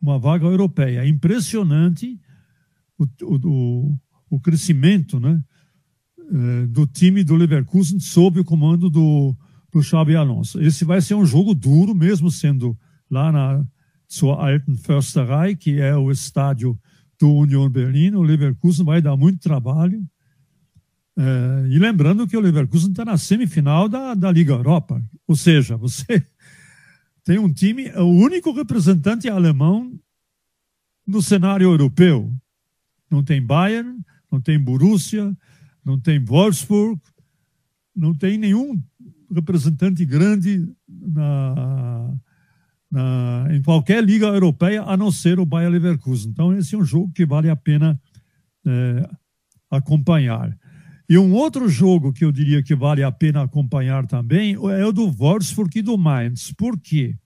uma 0.00 0.18
vaga 0.18 0.46
europeia. 0.46 1.04
É 1.04 1.06
impressionante 1.06 2.18
o, 2.98 3.06
o, 3.24 3.98
o 4.30 4.40
crescimento 4.40 5.20
né, 5.20 5.38
eh, 6.18 6.66
do 6.68 6.86
time 6.86 7.22
do 7.22 7.36
Leverkusen 7.36 8.00
sob 8.00 8.40
o 8.40 8.44
comando 8.44 8.88
do, 8.88 9.36
do 9.70 9.82
Xabi 9.82 10.16
Alonso. 10.16 10.62
Esse 10.62 10.82
vai 10.82 11.02
ser 11.02 11.14
um 11.14 11.26
jogo 11.26 11.54
duro, 11.54 11.94
mesmo 11.94 12.30
sendo 12.30 12.74
lá 13.10 13.30
na 13.30 13.62
sua 14.12 14.52
Alten 14.52 14.76
Försterei, 14.76 15.56
que 15.56 15.80
é 15.80 15.96
o 15.96 16.10
estádio 16.10 16.78
do 17.18 17.32
Union 17.32 17.70
Berlin. 17.70 18.14
O 18.14 18.22
Leverkusen 18.22 18.84
vai 18.84 19.00
dar 19.00 19.16
muito 19.16 19.40
trabalho. 19.40 20.06
É, 21.16 21.66
e 21.70 21.78
lembrando 21.78 22.26
que 22.26 22.36
o 22.36 22.40
Leverkusen 22.40 22.90
está 22.90 23.06
na 23.06 23.16
semifinal 23.16 23.88
da, 23.88 24.12
da 24.12 24.30
Liga 24.30 24.52
Europa. 24.52 25.02
Ou 25.26 25.34
seja, 25.34 25.78
você 25.78 26.22
tem 27.24 27.38
um 27.38 27.50
time, 27.50 27.86
é 27.86 28.02
o 28.02 28.06
único 28.06 28.52
representante 28.52 29.30
alemão 29.30 29.98
no 31.06 31.22
cenário 31.22 31.64
europeu. 31.64 32.30
Não 33.10 33.24
tem 33.24 33.40
Bayern, 33.44 33.98
não 34.30 34.42
tem 34.42 34.58
Borussia, 34.58 35.34
não 35.82 35.98
tem 35.98 36.22
Wolfsburg, 36.22 37.00
não 37.96 38.14
tem 38.14 38.36
nenhum 38.36 38.78
representante 39.30 40.04
grande 40.04 40.70
na, 40.86 42.14
na, 42.92 43.46
em 43.50 43.62
qualquer 43.62 44.04
liga 44.04 44.26
europeia, 44.26 44.82
a 44.82 44.96
não 44.98 45.10
ser 45.10 45.40
o 45.40 45.46
Bayer 45.46 45.70
Leverkusen. 45.70 46.30
Então, 46.30 46.54
esse 46.54 46.74
é 46.74 46.78
um 46.78 46.84
jogo 46.84 47.10
que 47.14 47.24
vale 47.24 47.48
a 47.48 47.56
pena 47.56 47.98
é, 48.66 49.08
acompanhar. 49.70 50.54
E 51.08 51.16
um 51.16 51.32
outro 51.32 51.68
jogo 51.68 52.12
que 52.12 52.24
eu 52.24 52.30
diria 52.30 52.62
que 52.62 52.74
vale 52.74 53.02
a 53.02 53.10
pena 53.10 53.42
acompanhar 53.42 54.06
também 54.06 54.54
é 54.54 54.86
o 54.86 54.92
do 54.92 55.10
Wolfsburg 55.10 55.78
e 55.78 55.82
do 55.82 55.96
Mainz. 55.96 56.52
Por 56.52 56.78
quê? 56.78 57.16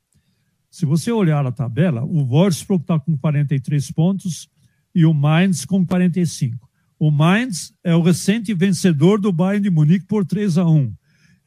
Se 0.70 0.86
você 0.86 1.10
olhar 1.10 1.44
a 1.44 1.52
tabela, 1.52 2.04
o 2.04 2.24
Wolfsburg 2.24 2.82
está 2.82 3.00
com 3.00 3.16
43 3.16 3.90
pontos 3.90 4.48
e 4.94 5.04
o 5.04 5.12
Mainz 5.12 5.64
com 5.64 5.84
45. 5.84 6.68
O 6.98 7.10
Mainz 7.10 7.72
é 7.82 7.94
o 7.94 8.02
recente 8.02 8.54
vencedor 8.54 9.20
do 9.20 9.32
Bayern 9.32 9.62
de 9.64 9.70
Munique 9.70 10.06
por 10.06 10.24
3 10.24 10.58
a 10.58 10.66
1. 10.66 10.92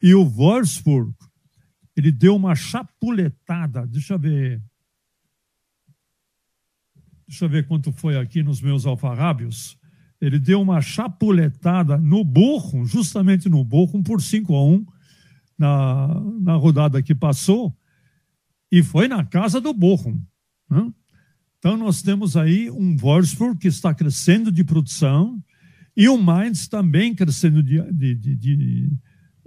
E 0.01 0.13
o 0.13 0.25
Wolfsburg, 0.25 1.13
ele 2.00 2.14
deu 2.14 2.34
uma 2.34 2.56
chapuletada, 2.56 3.86
deixa 3.86 4.14
eu 4.14 4.20
ver. 4.20 4.64
Deixa 7.28 7.44
eu 7.44 7.50
ver 7.50 7.68
quanto 7.68 7.92
foi 7.92 8.18
aqui 8.18 8.42
nos 8.42 8.62
meus 8.62 8.86
alfarrábios. 8.86 9.78
Ele 10.22 10.40
deu 10.40 10.62
uma 10.62 10.80
chapuletada 10.80 11.98
no 11.98 12.24
Bochum, 12.24 12.86
justamente 12.86 13.50
no 13.50 13.66
Bochum, 13.66 14.02
por 14.02 14.22
5 14.22 14.56
a 14.56 14.64
1 14.64 14.86
na, 15.58 16.22
na 16.40 16.56
rodada 16.56 17.04
que 17.04 17.14
passou, 17.14 17.78
e 18.72 18.82
foi 18.82 19.10
na 19.10 19.26
casa 19.26 19.60
do 19.60 19.74
Bochum. 19.74 20.24
Né? 20.70 20.94
Então, 21.58 21.76
nós 21.76 22.02
temos 22.02 22.38
aí 22.38 22.72
um 22.72 22.96
Wolfsburg 22.96 23.60
que 23.60 23.68
está 23.68 23.94
crescendo 23.94 24.54
de 24.54 24.64
produção 24.64 25.44
e 25.98 26.08
o 26.08 26.18
Mainz 26.18 26.70
também 26.70 27.14
crescendo 27.14 27.62
de, 27.62 27.82
de, 27.92 28.16
de, 28.16 28.36
de 28.38 28.92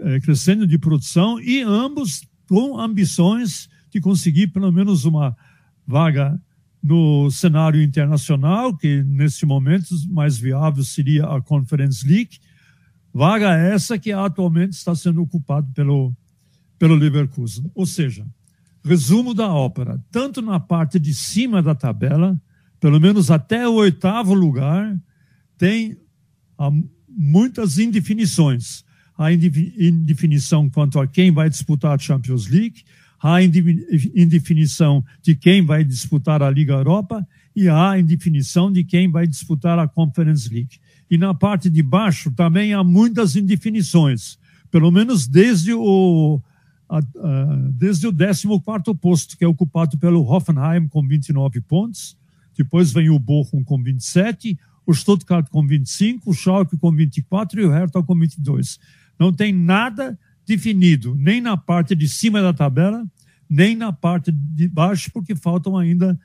é, 0.01 0.21
crescendo 0.21 0.67
de 0.67 0.77
produção 0.79 1.41
e 1.41 1.63
ambos 1.63 2.31
com 2.49 2.79
ambições 2.79 3.69
de 3.91 4.01
conseguir 4.01 4.49
pelo 4.49 4.73
menos 4.73 5.05
uma 5.05 5.37
vaga 5.87 6.41
no 6.83 7.31
cenário 7.31 7.81
internacional, 7.81 8.77
que 8.77 9.03
nesse 9.05 9.47
momento 9.47 9.95
mais 10.09 10.37
viável 10.37 10.83
seria 10.83 11.27
a 11.27 11.41
Conference 11.41 12.07
League, 12.07 12.39
vaga 13.15 13.55
essa 13.55 13.99
que 13.99 14.11
atualmente 14.11 14.73
está 14.73 14.95
sendo 14.95 15.23
ocupada 15.23 15.69
pelo, 15.75 16.13
pelo 16.79 16.97
Leverkusen. 16.97 17.71
Ou 17.75 17.87
seja, 17.87 18.27
resumo 18.85 19.33
da 19.33 19.53
ópera, 19.53 20.03
tanto 20.11 20.43
na 20.43 20.59
parte 20.59 20.99
de 20.99 21.15
cima 21.15 21.63
da 21.63 21.75
tabela, 21.75 22.41
pelo 22.81 22.99
menos 22.99 23.31
até 23.31 23.69
o 23.69 23.75
oitavo 23.75 24.35
lugar, 24.35 24.99
tem 25.57 25.97
muitas 27.09 27.79
indefinições 27.79 28.85
há 29.23 29.33
indefinição 29.33 30.69
quanto 30.69 30.99
a 30.99 31.07
quem 31.07 31.31
vai 31.31 31.49
disputar 31.49 31.95
a 31.95 31.99
Champions 31.99 32.49
League, 32.49 32.83
há 33.23 33.43
indefinição 33.43 35.05
de 35.23 35.35
quem 35.35 35.65
vai 35.65 35.85
disputar 35.85 36.43
a 36.43 36.51
Liga 36.51 36.75
Europa 36.75 37.27
e 37.55 37.69
há 37.69 37.99
indefinição 37.99 38.73
de 38.73 38.83
quem 38.83 39.11
vai 39.11 39.27
disputar 39.27 39.79
a 39.79 39.87
Conference 39.87 40.53
League. 40.53 40.81
E 41.11 41.17
na 41.17 41.33
parte 41.33 41.71
de 41.71 41.83
baixo 41.83 42.31
também 42.31 42.73
há 42.73 42.83
muitas 42.83 43.37
indefinições, 43.37 44.39
pelo 44.71 44.91
menos 44.91 45.29
desde 45.29 45.73
o, 45.73 46.41
desde 47.75 48.07
o 48.07 48.61
14 48.61 48.99
posto, 48.99 49.37
que 49.37 49.45
é 49.45 49.49
ocupado 49.49 49.97
pelo 49.99 50.23
Hoffenheim 50.23 50.89
com 50.89 51.07
29 51.07 51.61
pontos, 51.61 52.17
depois 52.57 52.93
vem 52.93 53.09
o 53.09 53.19
Bochum 53.19 53.63
com 53.63 53.81
27, 53.83 54.59
o 54.87 54.93
Stuttgart 54.93 55.49
com 55.49 55.67
25, 55.67 56.31
o 56.31 56.35
Schalke 56.35 56.77
com 56.77 56.91
24 56.91 57.61
e 57.61 57.65
o 57.65 57.71
Hertha 57.71 58.03
com 58.03 58.19
22. 58.19 58.81
Não 59.19 59.33
tem 59.33 59.53
nada 59.53 60.19
definido, 60.47 61.15
nem 61.15 61.41
na 61.41 61.57
parte 61.57 61.95
de 61.95 62.09
cima 62.09 62.43
da 62.43 62.53
tabela, 62.53 63.07
nem 63.49 63.77
na 63.77 63.93
parte 63.93 64.33
de 64.33 64.69
baixo, 64.69 65.11
porque 65.13 65.35
faltam 65.35 65.77
ainda, 65.77 66.19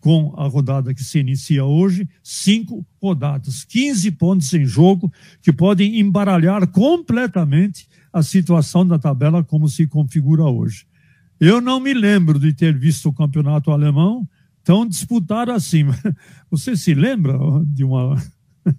com 0.00 0.34
a 0.36 0.46
rodada 0.46 0.92
que 0.92 1.02
se 1.02 1.18
inicia 1.18 1.64
hoje, 1.64 2.06
cinco 2.22 2.86
rodadas, 3.00 3.64
15 3.64 4.10
pontos 4.10 4.52
em 4.52 4.66
jogo, 4.66 5.10
que 5.40 5.52
podem 5.52 5.98
embaralhar 5.98 6.66
completamente 6.66 7.88
a 8.12 8.22
situação 8.22 8.86
da 8.86 8.98
tabela 8.98 9.42
como 9.42 9.66
se 9.68 9.86
configura 9.86 10.42
hoje. 10.42 10.86
Eu 11.40 11.60
não 11.60 11.80
me 11.80 11.94
lembro 11.94 12.38
de 12.38 12.52
ter 12.52 12.78
visto 12.78 13.08
o 13.08 13.12
campeonato 13.12 13.70
alemão 13.70 14.28
tão 14.62 14.86
disputado 14.86 15.52
assim. 15.52 15.86
Você 16.50 16.76
se 16.76 16.92
lembra 16.92 17.38
de 17.66 17.84
uma. 17.84 18.16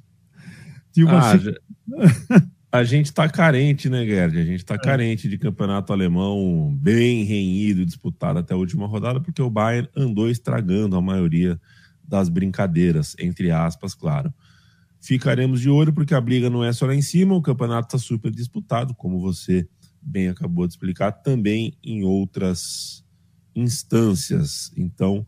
De 0.94 1.04
uma... 1.04 1.34
Ah. 1.34 1.38
A 2.76 2.84
gente 2.84 3.06
está 3.06 3.30
carente, 3.30 3.90
né, 3.90 4.06
Gerd? 4.06 4.38
A 4.38 4.44
gente 4.44 4.60
está 4.60 4.76
é. 4.76 4.78
carente 4.78 5.30
de 5.30 5.38
campeonato 5.38 5.94
alemão 5.94 6.78
bem 6.78 7.24
renhido, 7.24 7.86
disputado 7.86 8.40
até 8.40 8.54
a 8.54 8.58
última 8.58 8.86
rodada, 8.86 9.22
porque 9.22 9.42
o 9.42 9.50
Bayern 9.50 9.88
andou 9.96 10.30
estragando 10.30 10.98
a 10.98 11.02
maioria 11.02 11.58
das 12.04 12.28
brincadeiras, 12.28 13.16
entre 13.18 13.50
aspas, 13.50 13.96
claro. 13.96 14.34
Ficaremos 15.00 15.62
de 15.62 15.70
olho, 15.70 15.94
porque 15.94 16.14
a 16.14 16.20
briga 16.20 16.50
não 16.50 16.66
é 16.66 16.74
só 16.74 16.86
lá 16.86 16.94
em 16.94 17.02
cima, 17.02 17.34
o 17.34 17.42
campeonato 17.42 17.96
está 17.96 17.98
super 17.98 18.30
disputado, 18.30 18.94
como 18.94 19.22
você 19.22 19.66
bem 20.02 20.28
acabou 20.28 20.68
de 20.68 20.74
explicar, 20.74 21.14
também 21.14 21.78
em 21.82 22.04
outras 22.04 23.06
instâncias. 23.56 24.74
Então, 24.76 25.26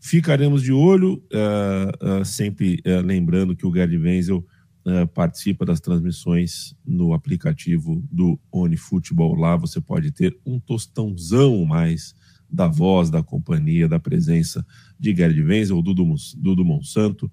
ficaremos 0.00 0.62
de 0.64 0.72
olho, 0.72 1.22
uh, 1.32 2.22
uh, 2.22 2.24
sempre 2.24 2.82
uh, 2.84 3.06
lembrando 3.06 3.54
que 3.54 3.64
o 3.64 3.72
Gerd 3.72 3.96
Wenzel 3.96 4.44
uh, 4.88 5.06
participa 5.08 5.64
das 5.64 5.80
transmissões 5.80 6.74
no 6.84 7.12
aplicativo 7.12 8.02
do 8.10 8.40
OniFootball. 8.50 9.34
Lá 9.34 9.56
você 9.56 9.80
pode 9.80 10.10
ter 10.10 10.36
um 10.44 10.58
tostãozão 10.58 11.64
mais 11.64 12.14
da 12.50 12.66
voz, 12.66 13.10
da 13.10 13.22
companhia, 13.22 13.86
da 13.86 14.00
presença 14.00 14.66
de 14.98 15.14
Gerd 15.14 15.40
Wenzel, 15.42 15.82
Dudu, 15.82 16.14
Dudu 16.36 16.64
Monsanto 16.64 17.30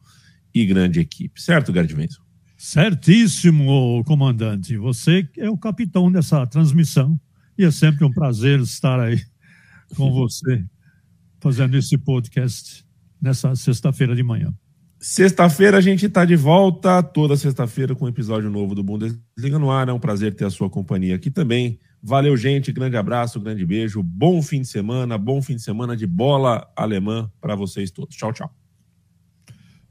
e 0.53 0.65
grande 0.65 0.99
equipe. 0.99 1.41
Certo, 1.41 1.73
Gerd 1.73 1.93
Wenzel? 1.95 2.21
Certíssimo, 2.57 4.03
comandante. 4.05 4.77
Você 4.77 5.27
é 5.37 5.49
o 5.49 5.57
capitão 5.57 6.11
dessa 6.11 6.45
transmissão 6.45 7.19
e 7.57 7.63
é 7.63 7.71
sempre 7.71 8.03
um 8.03 8.11
prazer 8.11 8.59
estar 8.59 8.99
aí 8.99 9.21
com 9.95 10.11
você 10.13 10.65
fazendo 11.39 11.77
esse 11.77 11.97
podcast 11.97 12.85
nessa 13.21 13.55
sexta-feira 13.55 14.15
de 14.15 14.23
manhã. 14.23 14.53
Sexta-feira 15.07 15.77
a 15.77 15.81
gente 15.81 16.07
está 16.07 16.25
de 16.25 16.35
volta, 16.35 17.03
toda 17.03 17.37
sexta-feira 17.37 17.93
com 17.93 18.05
um 18.05 18.07
episódio 18.07 18.49
novo 18.49 18.73
do 18.73 18.81
Bundesliga 18.81 19.59
no 19.59 19.69
ar. 19.69 19.87
É 19.87 19.93
um 19.93 19.99
prazer 19.99 20.33
ter 20.33 20.45
a 20.45 20.49
sua 20.49 20.67
companhia 20.67 21.13
aqui 21.13 21.29
também. 21.29 21.79
Valeu, 22.01 22.35
gente. 22.35 22.71
Grande 22.71 22.97
abraço, 22.97 23.39
grande 23.39 23.63
beijo. 23.67 24.01
Bom 24.01 24.41
fim 24.41 24.61
de 24.61 24.67
semana, 24.67 25.15
bom 25.15 25.43
fim 25.43 25.57
de 25.57 25.61
semana 25.61 25.95
de 25.95 26.07
bola 26.07 26.67
alemã 26.75 27.31
para 27.39 27.53
vocês 27.53 27.91
todos. 27.91 28.15
Tchau, 28.15 28.33
tchau. 28.33 28.51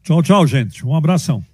Tchau, 0.02 0.20
tchau, 0.20 0.46
gente. 0.48 0.84
Um 0.84 0.96
abração. 0.96 1.44